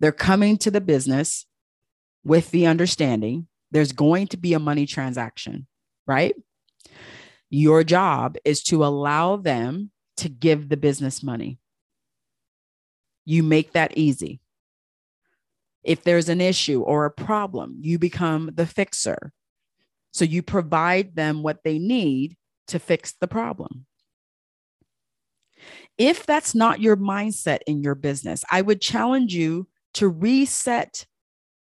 They're 0.00 0.12
coming 0.12 0.58
to 0.58 0.70
the 0.70 0.80
business 0.80 1.46
with 2.24 2.50
the 2.50 2.66
understanding 2.66 3.46
there's 3.70 3.92
going 3.92 4.28
to 4.28 4.36
be 4.36 4.54
a 4.54 4.58
money 4.58 4.86
transaction, 4.86 5.66
right? 6.06 6.34
Your 7.50 7.84
job 7.84 8.36
is 8.44 8.62
to 8.64 8.84
allow 8.84 9.36
them 9.36 9.90
to 10.18 10.28
give 10.28 10.68
the 10.68 10.76
business 10.76 11.22
money. 11.22 11.58
You 13.24 13.42
make 13.42 13.72
that 13.72 13.96
easy. 13.96 14.40
If 15.84 16.02
there's 16.02 16.28
an 16.28 16.40
issue 16.40 16.82
or 16.82 17.04
a 17.04 17.10
problem, 17.10 17.76
you 17.80 17.98
become 17.98 18.50
the 18.54 18.66
fixer. 18.66 19.32
So 20.12 20.24
you 20.24 20.42
provide 20.42 21.14
them 21.14 21.42
what 21.42 21.62
they 21.62 21.78
need 21.78 22.36
to 22.68 22.78
fix 22.78 23.14
the 23.20 23.28
problem. 23.28 23.86
If 25.98 26.26
that's 26.26 26.54
not 26.54 26.80
your 26.80 26.96
mindset 26.96 27.60
in 27.66 27.82
your 27.82 27.94
business, 27.94 28.44
I 28.50 28.62
would 28.62 28.80
challenge 28.80 29.34
you 29.34 29.68
to 29.94 30.08
reset 30.08 31.06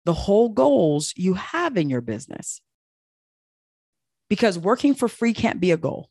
the 0.05 0.13
whole 0.13 0.49
goals 0.49 1.13
you 1.15 1.35
have 1.35 1.77
in 1.77 1.89
your 1.89 2.01
business 2.01 2.61
because 4.29 4.57
working 4.57 4.93
for 4.93 5.07
free 5.07 5.33
can't 5.33 5.59
be 5.59 5.71
a 5.71 5.77
goal. 5.77 6.09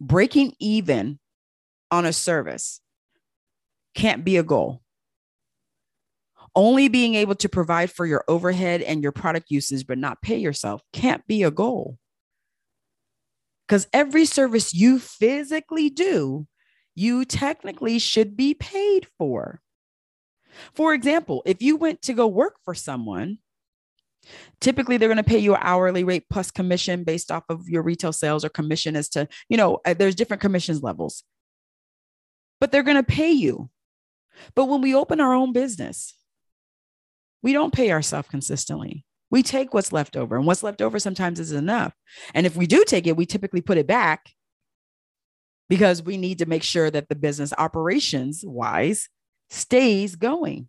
Breaking 0.00 0.54
even 0.60 1.18
on 1.90 2.04
a 2.04 2.12
service 2.12 2.80
can't 3.94 4.24
be 4.24 4.36
a 4.36 4.42
goal. 4.42 4.82
Only 6.54 6.88
being 6.88 7.14
able 7.14 7.34
to 7.36 7.48
provide 7.48 7.90
for 7.90 8.06
your 8.06 8.24
overhead 8.28 8.82
and 8.82 9.02
your 9.02 9.12
product 9.12 9.50
usage, 9.50 9.86
but 9.86 9.98
not 9.98 10.22
pay 10.22 10.38
yourself, 10.38 10.82
can't 10.92 11.26
be 11.26 11.42
a 11.42 11.50
goal. 11.50 11.98
Because 13.66 13.86
every 13.92 14.24
service 14.24 14.72
you 14.72 14.98
physically 14.98 15.90
do, 15.90 16.46
you 16.94 17.24
technically 17.24 17.98
should 17.98 18.36
be 18.36 18.54
paid 18.54 19.06
for. 19.18 19.60
For 20.74 20.94
example, 20.94 21.42
if 21.44 21.62
you 21.62 21.76
went 21.76 22.02
to 22.02 22.14
go 22.14 22.26
work 22.26 22.56
for 22.64 22.74
someone 22.74 23.38
Typically, 24.60 24.96
they're 24.96 25.08
going 25.08 25.16
to 25.16 25.22
pay 25.22 25.38
you 25.38 25.54
an 25.54 25.60
hourly 25.62 26.04
rate 26.04 26.24
plus 26.30 26.50
commission 26.50 27.04
based 27.04 27.30
off 27.30 27.44
of 27.48 27.68
your 27.68 27.82
retail 27.82 28.12
sales 28.12 28.44
or 28.44 28.48
commission 28.48 28.96
as 28.96 29.08
to, 29.10 29.28
you 29.48 29.56
know, 29.56 29.78
uh, 29.84 29.94
there's 29.94 30.14
different 30.14 30.40
commissions 30.40 30.82
levels, 30.82 31.22
but 32.60 32.72
they're 32.72 32.82
going 32.82 32.96
to 32.96 33.02
pay 33.02 33.30
you. 33.30 33.70
But 34.54 34.66
when 34.66 34.80
we 34.80 34.94
open 34.94 35.20
our 35.20 35.34
own 35.34 35.52
business, 35.52 36.14
we 37.42 37.52
don't 37.52 37.72
pay 37.72 37.90
ourselves 37.90 38.28
consistently. 38.28 39.04
We 39.30 39.42
take 39.42 39.74
what's 39.74 39.92
left 39.92 40.16
over, 40.16 40.36
and 40.36 40.46
what's 40.46 40.62
left 40.62 40.80
over 40.80 40.98
sometimes 40.98 41.38
is 41.38 41.52
enough. 41.52 41.94
And 42.34 42.46
if 42.46 42.56
we 42.56 42.66
do 42.66 42.84
take 42.84 43.06
it, 43.06 43.16
we 43.16 43.26
typically 43.26 43.60
put 43.60 43.78
it 43.78 43.86
back 43.86 44.30
because 45.68 46.02
we 46.02 46.16
need 46.16 46.38
to 46.38 46.46
make 46.46 46.62
sure 46.62 46.90
that 46.90 47.08
the 47.08 47.14
business 47.14 47.52
operations 47.58 48.42
wise 48.44 49.08
stays 49.50 50.16
going. 50.16 50.68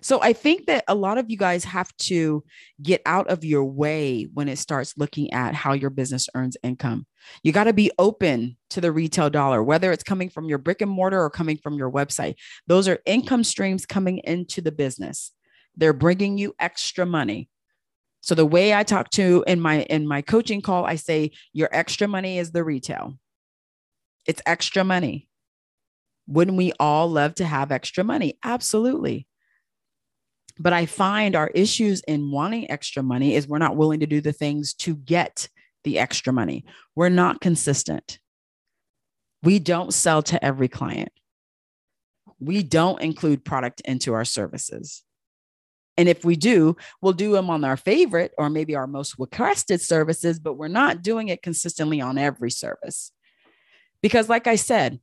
So 0.00 0.20
I 0.22 0.32
think 0.32 0.66
that 0.66 0.84
a 0.88 0.94
lot 0.94 1.18
of 1.18 1.30
you 1.30 1.36
guys 1.36 1.64
have 1.64 1.94
to 1.98 2.44
get 2.82 3.02
out 3.06 3.28
of 3.28 3.44
your 3.44 3.64
way 3.64 4.28
when 4.34 4.48
it 4.48 4.58
starts 4.58 4.96
looking 4.96 5.32
at 5.32 5.54
how 5.54 5.72
your 5.72 5.90
business 5.90 6.28
earns 6.34 6.56
income. 6.62 7.06
You 7.42 7.52
got 7.52 7.64
to 7.64 7.72
be 7.72 7.90
open 7.98 8.56
to 8.70 8.80
the 8.80 8.92
retail 8.92 9.30
dollar, 9.30 9.62
whether 9.62 9.92
it's 9.92 10.04
coming 10.04 10.28
from 10.28 10.46
your 10.48 10.58
brick 10.58 10.80
and 10.80 10.90
mortar 10.90 11.20
or 11.20 11.30
coming 11.30 11.56
from 11.56 11.74
your 11.74 11.90
website. 11.90 12.36
Those 12.66 12.88
are 12.88 13.00
income 13.06 13.44
streams 13.44 13.86
coming 13.86 14.18
into 14.18 14.60
the 14.60 14.72
business. 14.72 15.32
They're 15.76 15.92
bringing 15.92 16.38
you 16.38 16.54
extra 16.58 17.04
money. 17.04 17.48
So 18.20 18.34
the 18.34 18.46
way 18.46 18.74
I 18.74 18.82
talk 18.82 19.10
to 19.10 19.44
in 19.46 19.60
my 19.60 19.82
in 19.82 20.06
my 20.06 20.22
coaching 20.22 20.60
call, 20.60 20.84
I 20.84 20.96
say 20.96 21.30
your 21.52 21.68
extra 21.70 22.08
money 22.08 22.38
is 22.38 22.50
the 22.50 22.64
retail. 22.64 23.18
It's 24.26 24.42
extra 24.46 24.82
money. 24.82 25.28
Wouldn't 26.26 26.56
we 26.56 26.72
all 26.80 27.08
love 27.08 27.36
to 27.36 27.44
have 27.44 27.70
extra 27.70 28.02
money? 28.02 28.38
Absolutely. 28.42 29.28
But 30.58 30.72
I 30.72 30.86
find 30.86 31.36
our 31.36 31.48
issues 31.48 32.00
in 32.08 32.30
wanting 32.30 32.70
extra 32.70 33.02
money 33.02 33.34
is 33.34 33.46
we're 33.46 33.58
not 33.58 33.76
willing 33.76 34.00
to 34.00 34.06
do 34.06 34.20
the 34.20 34.32
things 34.32 34.72
to 34.74 34.96
get 34.96 35.48
the 35.84 35.98
extra 35.98 36.32
money. 36.32 36.64
We're 36.94 37.10
not 37.10 37.40
consistent. 37.40 38.18
We 39.42 39.58
don't 39.58 39.92
sell 39.92 40.22
to 40.24 40.44
every 40.44 40.68
client. 40.68 41.12
We 42.40 42.62
don't 42.62 43.00
include 43.00 43.44
product 43.44 43.82
into 43.82 44.14
our 44.14 44.24
services. 44.24 45.02
And 45.96 46.08
if 46.08 46.24
we 46.24 46.36
do, 46.36 46.76
we'll 47.00 47.12
do 47.12 47.32
them 47.32 47.48
on 47.48 47.64
our 47.64 47.76
favorite 47.76 48.32
or 48.36 48.50
maybe 48.50 48.74
our 48.74 48.86
most 48.86 49.18
requested 49.18 49.80
services, 49.80 50.38
but 50.38 50.54
we're 50.54 50.68
not 50.68 51.02
doing 51.02 51.28
it 51.28 51.42
consistently 51.42 52.00
on 52.00 52.18
every 52.18 52.50
service. 52.50 53.12
Because, 54.02 54.28
like 54.28 54.46
I 54.46 54.56
said, 54.56 55.00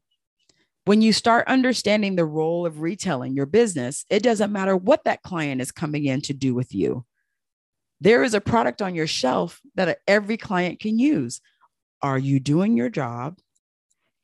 when 0.85 1.01
you 1.01 1.13
start 1.13 1.47
understanding 1.47 2.15
the 2.15 2.25
role 2.25 2.65
of 2.65 2.81
retail 2.81 3.23
in 3.23 3.35
your 3.35 3.45
business, 3.45 4.05
it 4.09 4.21
doesn't 4.21 4.51
matter 4.51 4.75
what 4.75 5.05
that 5.05 5.21
client 5.21 5.61
is 5.61 5.71
coming 5.71 6.05
in 6.05 6.21
to 6.21 6.33
do 6.33 6.53
with 6.53 6.75
you. 6.75 7.05
There 8.01 8.23
is 8.23 8.33
a 8.33 8.41
product 8.41 8.81
on 8.81 8.95
your 8.95 9.07
shelf 9.07 9.61
that 9.75 9.99
every 10.07 10.35
client 10.35 10.81
can 10.81 10.99
use. 10.99 11.39
Are 12.01 12.17
you 12.17 12.41
doing 12.41 12.75
your 12.75 12.89
job 12.89 13.37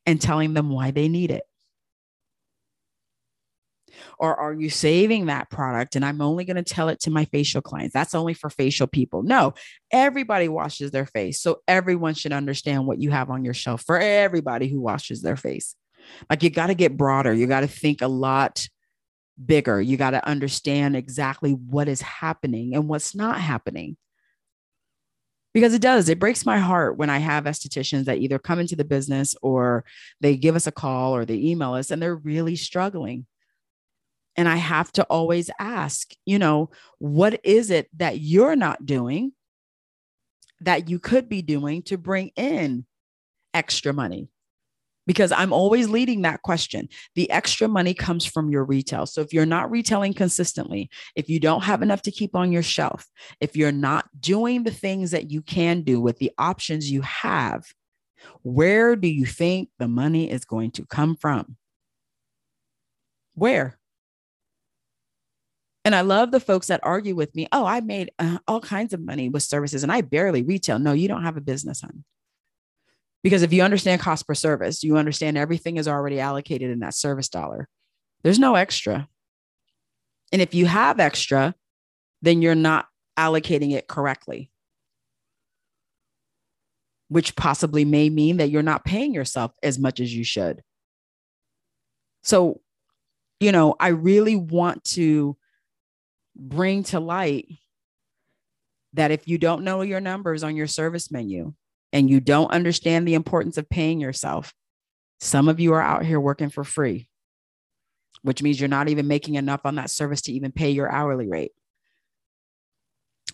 and 0.04 0.20
telling 0.20 0.52
them 0.52 0.68
why 0.68 0.90
they 0.90 1.08
need 1.08 1.30
it? 1.30 1.44
Or 4.18 4.36
are 4.36 4.52
you 4.52 4.68
saving 4.68 5.26
that 5.26 5.50
product 5.50 5.96
and 5.96 6.04
I'm 6.04 6.20
only 6.20 6.44
going 6.44 6.56
to 6.56 6.62
tell 6.62 6.90
it 6.90 7.00
to 7.00 7.10
my 7.10 7.24
facial 7.26 7.62
clients? 7.62 7.94
That's 7.94 8.14
only 8.14 8.34
for 8.34 8.50
facial 8.50 8.86
people. 8.86 9.22
No, 9.22 9.54
everybody 9.90 10.48
washes 10.48 10.90
their 10.90 11.06
face. 11.06 11.40
So 11.40 11.60
everyone 11.66 12.14
should 12.14 12.32
understand 12.32 12.86
what 12.86 13.00
you 13.00 13.10
have 13.10 13.30
on 13.30 13.44
your 13.44 13.54
shelf 13.54 13.82
for 13.82 13.98
everybody 13.98 14.68
who 14.68 14.80
washes 14.80 15.22
their 15.22 15.36
face. 15.36 15.74
Like 16.28 16.42
you 16.42 16.50
got 16.50 16.68
to 16.68 16.74
get 16.74 16.96
broader. 16.96 17.32
You 17.32 17.46
got 17.46 17.60
to 17.60 17.68
think 17.68 18.02
a 18.02 18.08
lot 18.08 18.68
bigger. 19.44 19.80
You 19.80 19.96
got 19.96 20.10
to 20.10 20.26
understand 20.26 20.96
exactly 20.96 21.52
what 21.52 21.88
is 21.88 22.02
happening 22.02 22.74
and 22.74 22.88
what's 22.88 23.14
not 23.14 23.40
happening. 23.40 23.96
Because 25.52 25.74
it 25.74 25.82
does, 25.82 26.08
it 26.08 26.20
breaks 26.20 26.46
my 26.46 26.58
heart 26.58 26.96
when 26.96 27.10
I 27.10 27.18
have 27.18 27.44
estheticians 27.44 28.04
that 28.04 28.18
either 28.18 28.38
come 28.38 28.60
into 28.60 28.76
the 28.76 28.84
business 28.84 29.34
or 29.42 29.84
they 30.20 30.36
give 30.36 30.54
us 30.54 30.68
a 30.68 30.72
call 30.72 31.14
or 31.14 31.24
they 31.24 31.34
email 31.34 31.74
us 31.74 31.90
and 31.90 32.00
they're 32.00 32.14
really 32.14 32.54
struggling. 32.54 33.26
And 34.36 34.48
I 34.48 34.56
have 34.56 34.92
to 34.92 35.02
always 35.04 35.50
ask, 35.58 36.12
you 36.24 36.38
know, 36.38 36.70
what 36.98 37.40
is 37.42 37.70
it 37.70 37.88
that 37.98 38.20
you're 38.20 38.54
not 38.54 38.86
doing 38.86 39.32
that 40.60 40.88
you 40.88 41.00
could 41.00 41.28
be 41.28 41.42
doing 41.42 41.82
to 41.82 41.98
bring 41.98 42.30
in 42.36 42.86
extra 43.52 43.92
money? 43.92 44.28
Because 45.06 45.32
I'm 45.32 45.52
always 45.52 45.88
leading 45.88 46.22
that 46.22 46.42
question. 46.42 46.88
The 47.14 47.30
extra 47.30 47.68
money 47.68 47.94
comes 47.94 48.24
from 48.24 48.50
your 48.50 48.64
retail. 48.64 49.06
So 49.06 49.20
if 49.20 49.32
you're 49.32 49.46
not 49.46 49.70
retailing 49.70 50.14
consistently, 50.14 50.90
if 51.16 51.28
you 51.28 51.40
don't 51.40 51.64
have 51.64 51.82
enough 51.82 52.02
to 52.02 52.10
keep 52.10 52.36
on 52.36 52.52
your 52.52 52.62
shelf, 52.62 53.06
if 53.40 53.56
you're 53.56 53.72
not 53.72 54.08
doing 54.20 54.62
the 54.62 54.70
things 54.70 55.10
that 55.10 55.30
you 55.30 55.42
can 55.42 55.82
do 55.82 56.00
with 56.00 56.18
the 56.18 56.32
options 56.38 56.90
you 56.90 57.02
have, 57.02 57.66
where 58.42 58.96
do 58.96 59.08
you 59.08 59.26
think 59.26 59.70
the 59.78 59.88
money 59.88 60.30
is 60.30 60.44
going 60.44 60.70
to 60.72 60.84
come 60.84 61.16
from? 61.16 61.56
Where? 63.34 63.78
And 65.84 65.94
I 65.94 66.02
love 66.02 66.30
the 66.30 66.40
folks 66.40 66.66
that 66.66 66.80
argue 66.82 67.14
with 67.14 67.34
me. 67.34 67.48
Oh, 67.52 67.64
I 67.64 67.80
made 67.80 68.10
uh, 68.18 68.38
all 68.46 68.60
kinds 68.60 68.92
of 68.92 69.00
money 69.00 69.28
with 69.30 69.42
services 69.42 69.82
and 69.82 69.90
I 69.90 70.02
barely 70.02 70.42
retail. 70.42 70.78
No, 70.78 70.92
you 70.92 71.08
don't 71.08 71.24
have 71.24 71.38
a 71.38 71.40
business, 71.40 71.80
hon. 71.80 72.04
Because 73.22 73.42
if 73.42 73.52
you 73.52 73.62
understand 73.62 74.00
cost 74.00 74.26
per 74.26 74.34
service, 74.34 74.82
you 74.82 74.96
understand 74.96 75.36
everything 75.36 75.76
is 75.76 75.88
already 75.88 76.20
allocated 76.20 76.70
in 76.70 76.80
that 76.80 76.94
service 76.94 77.28
dollar. 77.28 77.68
There's 78.22 78.38
no 78.38 78.54
extra. 78.54 79.08
And 80.32 80.40
if 80.40 80.54
you 80.54 80.66
have 80.66 81.00
extra, 81.00 81.54
then 82.22 82.40
you're 82.42 82.54
not 82.54 82.86
allocating 83.18 83.72
it 83.72 83.88
correctly. 83.88 84.50
which 87.10 87.34
possibly 87.34 87.84
may 87.84 88.08
mean 88.08 88.36
that 88.36 88.50
you're 88.50 88.62
not 88.62 88.84
paying 88.84 89.12
yourself 89.12 89.52
as 89.64 89.80
much 89.80 89.98
as 89.98 90.14
you 90.14 90.22
should. 90.22 90.62
So, 92.22 92.60
you 93.40 93.50
know, 93.50 93.74
I 93.80 93.88
really 93.88 94.36
want 94.36 94.84
to 94.94 95.36
bring 96.36 96.84
to 96.84 97.00
light 97.00 97.48
that 98.92 99.10
if 99.10 99.26
you 99.26 99.38
don't 99.38 99.64
know 99.64 99.82
your 99.82 100.00
numbers 100.00 100.44
on 100.44 100.54
your 100.54 100.68
service 100.68 101.10
menu 101.10 101.52
and 101.92 102.08
you 102.08 102.20
don't 102.20 102.52
understand 102.52 103.06
the 103.06 103.14
importance 103.14 103.56
of 103.56 103.68
paying 103.68 104.00
yourself, 104.00 104.54
some 105.20 105.48
of 105.48 105.60
you 105.60 105.74
are 105.74 105.82
out 105.82 106.04
here 106.04 106.20
working 106.20 106.50
for 106.50 106.64
free, 106.64 107.08
which 108.22 108.42
means 108.42 108.60
you're 108.60 108.68
not 108.68 108.88
even 108.88 109.06
making 109.06 109.34
enough 109.34 109.62
on 109.64 109.74
that 109.76 109.90
service 109.90 110.22
to 110.22 110.32
even 110.32 110.52
pay 110.52 110.70
your 110.70 110.90
hourly 110.90 111.28
rate. 111.28 111.52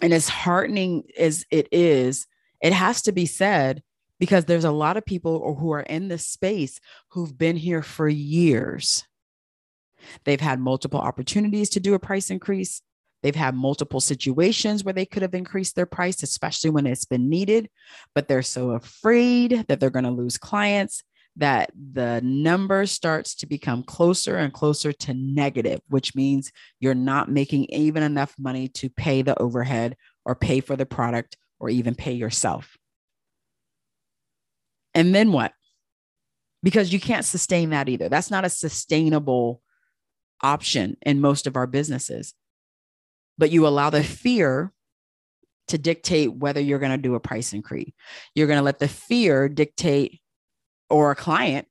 And 0.02 0.12
as 0.12 0.28
heartening 0.28 1.04
as 1.18 1.44
it 1.50 1.68
is, 1.72 2.26
it 2.62 2.72
has 2.72 3.02
to 3.02 3.12
be 3.12 3.26
said 3.26 3.82
because 4.18 4.44
there's 4.44 4.64
a 4.64 4.70
lot 4.70 4.96
of 4.96 5.04
people 5.04 5.54
who 5.54 5.72
are 5.72 5.80
in 5.80 6.08
this 6.08 6.26
space 6.26 6.80
who've 7.10 7.36
been 7.36 7.56
here 7.56 7.82
for 7.82 8.08
years. 8.08 9.06
They've 10.24 10.40
had 10.40 10.60
multiple 10.60 11.00
opportunities 11.00 11.70
to 11.70 11.80
do 11.80 11.94
a 11.94 11.98
price 11.98 12.30
increase. 12.30 12.82
They've 13.22 13.34
had 13.34 13.54
multiple 13.54 14.00
situations 14.00 14.84
where 14.84 14.94
they 14.94 15.06
could 15.06 15.22
have 15.22 15.34
increased 15.34 15.74
their 15.74 15.86
price, 15.86 16.22
especially 16.22 16.70
when 16.70 16.86
it's 16.86 17.04
been 17.04 17.28
needed, 17.28 17.68
but 18.14 18.28
they're 18.28 18.42
so 18.42 18.70
afraid 18.70 19.64
that 19.68 19.80
they're 19.80 19.90
going 19.90 20.04
to 20.04 20.10
lose 20.10 20.38
clients 20.38 21.02
that 21.36 21.70
the 21.92 22.20
number 22.22 22.86
starts 22.86 23.34
to 23.34 23.46
become 23.46 23.82
closer 23.82 24.36
and 24.36 24.52
closer 24.52 24.92
to 24.92 25.12
negative, 25.12 25.80
which 25.88 26.14
means 26.14 26.50
you're 26.80 26.94
not 26.94 27.30
making 27.30 27.64
even 27.66 28.02
enough 28.02 28.34
money 28.38 28.68
to 28.68 28.88
pay 28.88 29.22
the 29.22 29.38
overhead 29.40 29.96
or 30.24 30.34
pay 30.34 30.60
for 30.60 30.76
the 30.76 30.86
product 30.86 31.36
or 31.58 31.68
even 31.68 31.94
pay 31.94 32.12
yourself. 32.12 32.76
And 34.94 35.14
then 35.14 35.30
what? 35.30 35.52
Because 36.62 36.92
you 36.92 36.98
can't 36.98 37.24
sustain 37.24 37.70
that 37.70 37.88
either. 37.88 38.08
That's 38.08 38.30
not 38.30 38.46
a 38.46 38.50
sustainable 38.50 39.60
option 40.42 40.96
in 41.02 41.20
most 41.20 41.46
of 41.46 41.54
our 41.54 41.66
businesses. 41.66 42.32
But 43.38 43.50
you 43.50 43.66
allow 43.66 43.90
the 43.90 44.02
fear 44.02 44.72
to 45.68 45.78
dictate 45.78 46.32
whether 46.32 46.60
you're 46.60 46.78
going 46.78 46.92
to 46.92 46.96
do 46.96 47.14
a 47.16 47.20
price 47.20 47.52
increase. 47.52 47.92
You're 48.34 48.46
going 48.46 48.58
to 48.58 48.64
let 48.64 48.78
the 48.78 48.88
fear 48.88 49.48
dictate, 49.48 50.20
or 50.88 51.10
a 51.10 51.16
client 51.16 51.66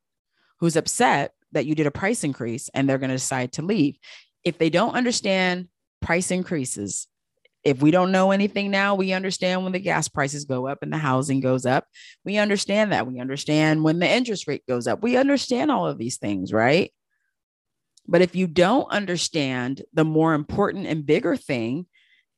who's 0.60 0.76
upset 0.76 1.34
that 1.54 1.66
you 1.66 1.76
did 1.76 1.88
a 1.88 1.92
price 1.92 2.24
increase 2.24 2.70
and 2.74 2.88
they're 2.88 2.98
going 2.98 3.10
to 3.10 3.16
decide 3.16 3.54
to 3.54 3.62
leave. 3.62 3.98
If 4.44 4.58
they 4.58 4.70
don't 4.70 4.96
understand 4.96 5.70
price 6.02 6.32
increases, 6.32 7.08
if 7.64 7.82
we 7.82 7.92
don't 7.92 8.12
know 8.12 8.32
anything 8.32 8.70
now, 8.72 8.94
we 8.94 9.14
understand 9.14 9.64
when 9.64 9.72
the 9.72 9.80
gas 9.80 10.08
prices 10.08 10.46
go 10.46 10.68
up 10.68 10.80
and 10.84 10.94
the 10.94 10.98
housing 10.98 11.40
goes 11.40 11.66
up. 11.66 11.88
We 12.24 12.38
understand 12.38 12.92
that. 12.92 13.08
We 13.08 13.20
understand 13.20 13.84
when 13.84 14.00
the 14.00 14.08
interest 14.08 14.48
rate 14.48 14.66
goes 14.68 14.86
up. 14.86 15.02
We 15.02 15.18
understand 15.18 15.72
all 15.72 15.88
of 15.88 15.98
these 15.98 16.18
things, 16.18 16.54
right? 16.54 16.92
But 18.08 18.22
if 18.22 18.36
you 18.36 18.48
don't 18.48 18.90
understand 18.92 19.84
the 19.94 20.06
more 20.06 20.34
important 20.34 20.88
and 20.88 21.06
bigger 21.06 21.36
thing 21.36 21.88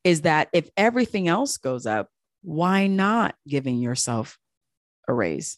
is 0.04 0.22
that 0.22 0.50
if 0.54 0.70
everything 0.78 1.28
else 1.28 1.58
goes 1.58 1.86
up, 1.86 2.10
why 2.42 2.88
not 2.88 3.36
giving 3.48 3.80
yourself 3.80 4.38
a 5.08 5.14
raise? 5.14 5.58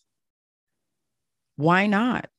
Why 1.56 1.88
not? 1.88 2.30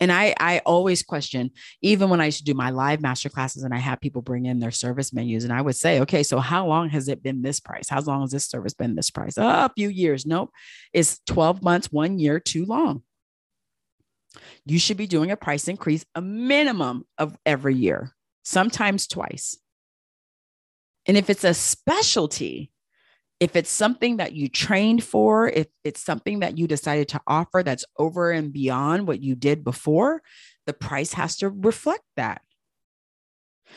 and 0.00 0.12
I 0.12 0.34
I 0.38 0.60
always 0.64 1.02
question, 1.02 1.50
even 1.80 2.10
when 2.10 2.20
I 2.20 2.26
used 2.26 2.38
to 2.38 2.44
do 2.44 2.54
my 2.54 2.70
live 2.70 3.00
master 3.00 3.28
classes 3.28 3.62
and 3.62 3.74
I 3.74 3.78
have 3.78 4.00
people 4.00 4.22
bring 4.22 4.46
in 4.46 4.60
their 4.60 4.70
service 4.70 5.12
menus, 5.12 5.44
and 5.44 5.52
I 5.52 5.62
would 5.62 5.76
say, 5.76 6.00
okay, 6.00 6.22
so 6.22 6.38
how 6.38 6.66
long 6.66 6.90
has 6.90 7.08
it 7.08 7.22
been 7.22 7.42
this 7.42 7.60
price? 7.60 7.88
How 7.88 8.00
long 8.00 8.22
has 8.22 8.30
this 8.30 8.46
service 8.46 8.74
been 8.74 8.94
this 8.94 9.10
price? 9.10 9.38
Oh, 9.38 9.46
a 9.46 9.70
few 9.76 9.88
years. 9.88 10.26
Nope. 10.26 10.50
It's 10.92 11.20
12 11.26 11.62
months, 11.62 11.90
one 11.90 12.18
year 12.18 12.40
too 12.40 12.64
long. 12.64 13.02
You 14.64 14.78
should 14.78 14.96
be 14.96 15.06
doing 15.06 15.30
a 15.30 15.36
price 15.36 15.68
increase 15.68 16.04
a 16.14 16.20
minimum 16.20 17.04
of 17.18 17.36
every 17.44 17.74
year, 17.74 18.14
sometimes 18.44 19.06
twice. 19.06 19.58
And 21.06 21.16
if 21.16 21.30
it's 21.30 21.44
a 21.44 21.54
specialty, 21.54 22.70
if 23.38 23.54
it's 23.54 23.70
something 23.70 24.16
that 24.16 24.32
you 24.32 24.48
trained 24.48 25.04
for, 25.04 25.48
if 25.48 25.66
it's 25.84 26.02
something 26.02 26.40
that 26.40 26.58
you 26.58 26.66
decided 26.66 27.08
to 27.08 27.20
offer 27.26 27.62
that's 27.62 27.84
over 27.98 28.30
and 28.30 28.52
beyond 28.52 29.06
what 29.06 29.22
you 29.22 29.34
did 29.34 29.62
before, 29.62 30.22
the 30.66 30.72
price 30.72 31.12
has 31.12 31.36
to 31.36 31.50
reflect 31.50 32.04
that. 32.16 32.42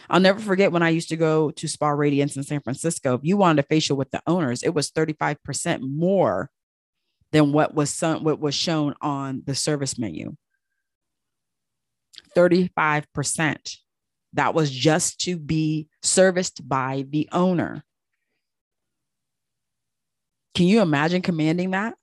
I'll 0.09 0.19
never 0.19 0.39
forget 0.39 0.71
when 0.71 0.83
I 0.83 0.89
used 0.89 1.09
to 1.09 1.17
go 1.17 1.51
to 1.51 1.67
Spa 1.67 1.89
Radiance 1.89 2.37
in 2.37 2.43
San 2.43 2.61
Francisco. 2.61 3.15
If 3.15 3.21
you 3.23 3.37
wanted 3.37 3.63
a 3.63 3.67
facial 3.67 3.97
with 3.97 4.11
the 4.11 4.21
owners, 4.27 4.63
it 4.63 4.73
was 4.73 4.91
35% 4.91 5.81
more 5.81 6.49
than 7.31 7.51
what 7.51 7.75
was 7.75 7.89
some, 7.89 8.23
what 8.23 8.39
was 8.39 8.55
shown 8.55 8.95
on 9.01 9.43
the 9.45 9.55
service 9.55 9.97
menu. 9.97 10.35
35%. 12.35 13.75
That 14.33 14.53
was 14.53 14.69
just 14.69 15.21
to 15.21 15.37
be 15.37 15.87
serviced 16.03 16.67
by 16.67 17.05
the 17.09 17.27
owner. 17.31 17.83
Can 20.55 20.67
you 20.67 20.81
imagine 20.81 21.21
commanding 21.21 21.71
that? 21.71 21.95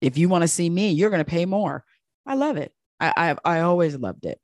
If 0.00 0.18
you 0.18 0.28
want 0.28 0.42
to 0.42 0.48
see 0.48 0.68
me, 0.68 0.90
you're 0.90 1.10
going 1.10 1.24
to 1.24 1.30
pay 1.30 1.44
more. 1.44 1.84
I 2.26 2.34
love 2.34 2.56
it. 2.56 2.72
I, 3.00 3.36
I, 3.44 3.58
I 3.58 3.60
always 3.60 3.96
loved 3.96 4.24
it. 4.24 4.40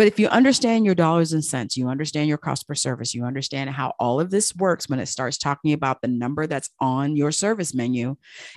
But 0.00 0.06
if 0.06 0.18
you 0.18 0.28
understand 0.28 0.86
your 0.86 0.94
dollars 0.94 1.34
and 1.34 1.44
cents, 1.44 1.76
you 1.76 1.88
understand 1.88 2.26
your 2.26 2.38
cost 2.38 2.66
per 2.66 2.74
service, 2.74 3.14
you 3.14 3.24
understand 3.24 3.68
how 3.68 3.92
all 3.98 4.18
of 4.18 4.30
this 4.30 4.56
works 4.56 4.88
when 4.88 4.98
it 4.98 5.08
starts 5.08 5.36
talking 5.36 5.74
about 5.74 6.00
the 6.00 6.08
number 6.08 6.46
that's 6.46 6.70
on 6.80 7.16
your 7.16 7.30
service 7.30 7.74
menu, 7.74 8.16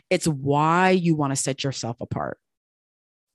it's 0.09 0.25
why 0.25 0.91
you 0.91 1.17
want 1.17 1.31
to 1.31 1.35
set 1.35 1.65
yourself 1.65 1.97
apart. 1.99 2.37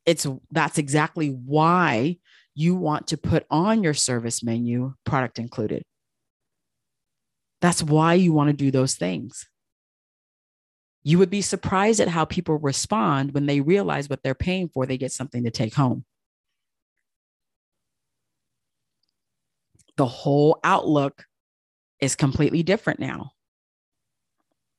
It's 0.09 0.27
that's 0.51 0.79
exactly 0.79 1.29
why 1.29 2.17
you 2.55 2.75
want 2.75 3.09
to 3.09 3.19
put 3.19 3.45
on 3.51 3.83
your 3.83 3.93
service 3.93 4.43
menu 4.43 4.95
product 5.05 5.39
included. 5.39 5.83
That's 7.61 7.83
why 7.83 8.15
you 8.15 8.33
want 8.33 8.49
to 8.49 8.57
do 8.57 8.71
those 8.71 8.95
things. 8.95 9.47
You 11.03 11.19
would 11.19 11.29
be 11.29 11.43
surprised 11.43 12.01
at 12.01 12.09
how 12.09 12.25
people 12.25 12.57
respond 12.57 13.35
when 13.35 13.45
they 13.45 13.61
realize 13.61 14.09
what 14.09 14.23
they're 14.23 14.35
paying 14.35 14.71
for, 14.71 14.87
they 14.87 14.97
get 14.97 15.13
something 15.13 15.45
to 15.45 15.51
take 15.51 15.75
home. 15.75 16.07
The 19.99 20.07
whole 20.07 20.59
outlook 20.65 21.27
is 22.01 22.17
completely 22.17 22.63
different 22.63 22.99
now. 22.99 23.33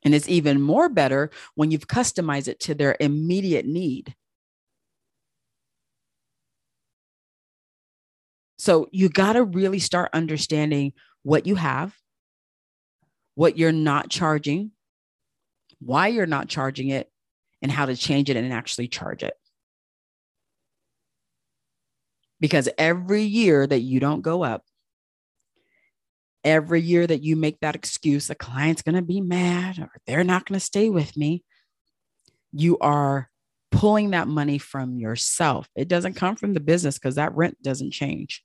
And 0.02 0.16
it's 0.16 0.28
even 0.28 0.60
more 0.60 0.90
better 0.90 1.30
when 1.54 1.70
you've 1.70 1.88
customized 1.88 2.48
it 2.48 2.60
to 2.62 2.74
their 2.74 2.98
immediate 3.00 3.68
need. 3.68 4.16
So 8.60 8.90
you 8.92 9.08
got 9.08 9.34
to 9.34 9.44
really 9.44 9.80
start 9.80 10.10
understanding 10.12 10.92
what 11.24 11.48
you 11.48 11.56
have, 11.56 11.96
what 13.36 13.58
you're 13.58 13.72
not 13.72 14.10
charging, 14.10 14.72
why 15.80 16.08
you're 16.08 16.26
not 16.26 16.50
charging 16.50 16.90
it, 16.90 17.10
and 17.62 17.72
how 17.72 17.86
to 17.86 17.96
change 17.96 18.30
it 18.30 18.36
and 18.36 18.52
actually 18.52 18.90
charge 18.90 19.24
it. 19.24 19.34
Because 22.42 22.68
every 22.78 23.24
year 23.24 23.66
that 23.66 23.80
you 23.80 24.02
don't 24.02 24.22
go 24.22 24.44
up, 24.44 24.64
every 26.44 26.82
year 26.82 27.08
that 27.08 27.24
you 27.24 27.38
make 27.38 27.62
that 27.62 27.76
excuse, 27.76 28.28
the 28.28 28.36
client's 28.36 28.82
going 28.82 28.96
to 28.96 29.02
be 29.02 29.22
mad 29.22 29.80
or 29.80 29.90
they're 30.06 30.24
not 30.26 30.46
going 30.46 30.60
to 30.60 30.66
stay 30.66 30.90
with 30.90 31.16
me, 31.16 31.46
you 32.52 32.78
are 32.80 33.30
pulling 33.72 34.12
that 34.12 34.28
money 34.28 34.58
from 34.58 34.98
yourself. 34.98 35.70
It 35.76 35.88
doesn't 35.88 36.16
come 36.16 36.36
from 36.36 36.54
the 36.54 36.60
business 36.60 36.98
because 36.98 37.16
that 37.16 37.36
rent 37.36 37.62
doesn't 37.62 37.92
change. 37.92 38.44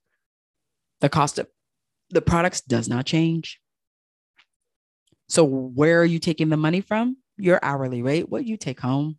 The 1.05 1.09
cost 1.11 1.38
of 1.38 1.47
the 2.09 2.23
products 2.23 2.62
does 2.62 2.88
not 2.88 3.05
change. 3.05 3.61
So, 5.29 5.45
where 5.45 6.01
are 6.01 6.05
you 6.05 6.19
taking 6.19 6.49
the 6.49 6.57
money 6.57 6.81
from? 6.81 7.19
your 7.37 7.59
hourly 7.62 8.03
rate, 8.03 8.29
what 8.29 8.45
you 8.45 8.57
take 8.57 8.81
home. 8.81 9.19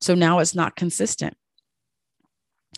So 0.00 0.14
now 0.14 0.40
it's 0.40 0.54
not 0.54 0.76
consistent. 0.76 1.36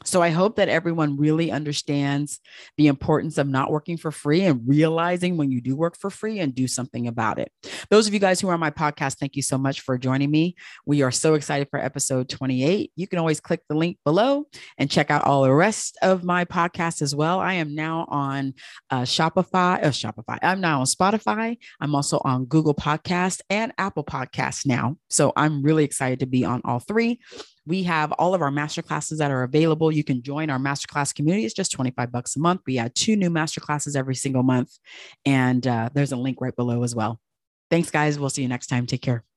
So 0.05 0.23
I 0.23 0.31
hope 0.31 0.57
that 0.57 0.69
everyone 0.69 1.17
really 1.17 1.51
understands 1.51 2.41
the 2.77 2.87
importance 2.87 3.37
of 3.37 3.49
not 3.49 3.71
working 3.71 3.97
for 3.97 4.11
free 4.11 4.43
and 4.43 4.63
realizing 4.67 5.37
when 5.37 5.51
you 5.51 5.61
do 5.61 5.75
work 5.75 5.99
for 5.99 6.09
free 6.09 6.39
and 6.39 6.55
do 6.55 6.69
something 6.69 7.09
about 7.09 7.39
it. 7.39 7.51
Those 7.91 8.07
of 8.07 8.15
you 8.15 8.21
guys 8.21 8.41
who 8.41 8.49
are 8.49 8.55
on 8.55 8.61
my 8.61 8.71
podcast, 8.71 9.19
thank 9.19 9.35
you 9.35 9.43
so 9.43 9.59
much 9.59 9.81
for 9.81 9.99
joining 9.99 10.31
me. 10.31 10.55
We 10.87 11.03
are 11.03 11.11
so 11.11 11.35
excited 11.35 11.69
for 11.71 11.81
episode 11.81 12.29
28. 12.29 12.93
You 12.95 13.07
can 13.09 13.19
always 13.19 13.41
click 13.41 13.61
the 13.69 13.75
link 13.75 13.99
below 14.05 14.47
and 14.79 14.91
check 14.91 15.11
out 15.11 15.25
all 15.25 15.43
the 15.43 15.53
rest 15.53 15.99
of 16.01 16.23
my 16.23 16.45
podcast 16.45 17.03
as 17.03 17.15
well. 17.15 17.41
I 17.41 17.55
am 17.55 17.75
now 17.75 18.07
on 18.09 18.55
uh, 18.91 19.03
Shopify, 19.03 19.83
uh, 19.85 19.89
Shopify. 19.89 20.39
I'm 20.43 20.61
now 20.61 20.81
on 20.81 20.87
Spotify. 20.87 21.59
I'm 21.81 21.95
also 21.95 22.21
on 22.25 22.45
Google 22.45 22.75
Podcast 22.75 23.41
and 23.51 23.73
Apple 23.79 24.05
Podcasts 24.05 24.65
now. 24.65 24.97
So 25.11 25.33
I'm 25.37 25.63
really 25.63 25.85
excited 25.85 26.21
to 26.21 26.27
be 26.27 26.45
on 26.45 26.61
all 26.65 26.79
three. 26.79 27.21
We 27.69 27.83
have 27.83 28.13
all 28.13 28.35
of 28.35 28.41
our 28.41 28.51
master 28.51 28.81
classes 28.81 29.19
that 29.19 29.31
are 29.31 29.43
available. 29.43 29.93
You 29.93 30.03
can 30.03 30.23
join 30.23 30.49
our 30.49 30.59
masterclass 30.59 31.15
community. 31.15 31.45
It's 31.45 31.55
just 31.55 31.71
25 31.73 32.11
bucks 32.11 32.35
a 32.35 32.41
month. 32.41 32.63
We 32.67 32.79
add 32.79 32.95
two 32.95 33.15
new 33.15 33.29
master 33.29 33.61
classes 33.61 33.95
every 33.95 34.15
single 34.15 34.43
month. 34.43 34.79
And 35.27 35.67
uh, 35.67 35.91
there's 35.93 36.13
a 36.13 36.17
link 36.17 36.41
right 36.41 36.57
below 36.57 36.83
as 36.83 36.95
well. 36.95 37.21
Thanks, 37.71 37.91
guys. 37.91 38.19
We'll 38.19 38.31
see 38.31 38.41
you 38.41 38.49
next 38.49 38.69
time. 38.69 38.87
Take 38.87 39.03
care. 39.03 39.28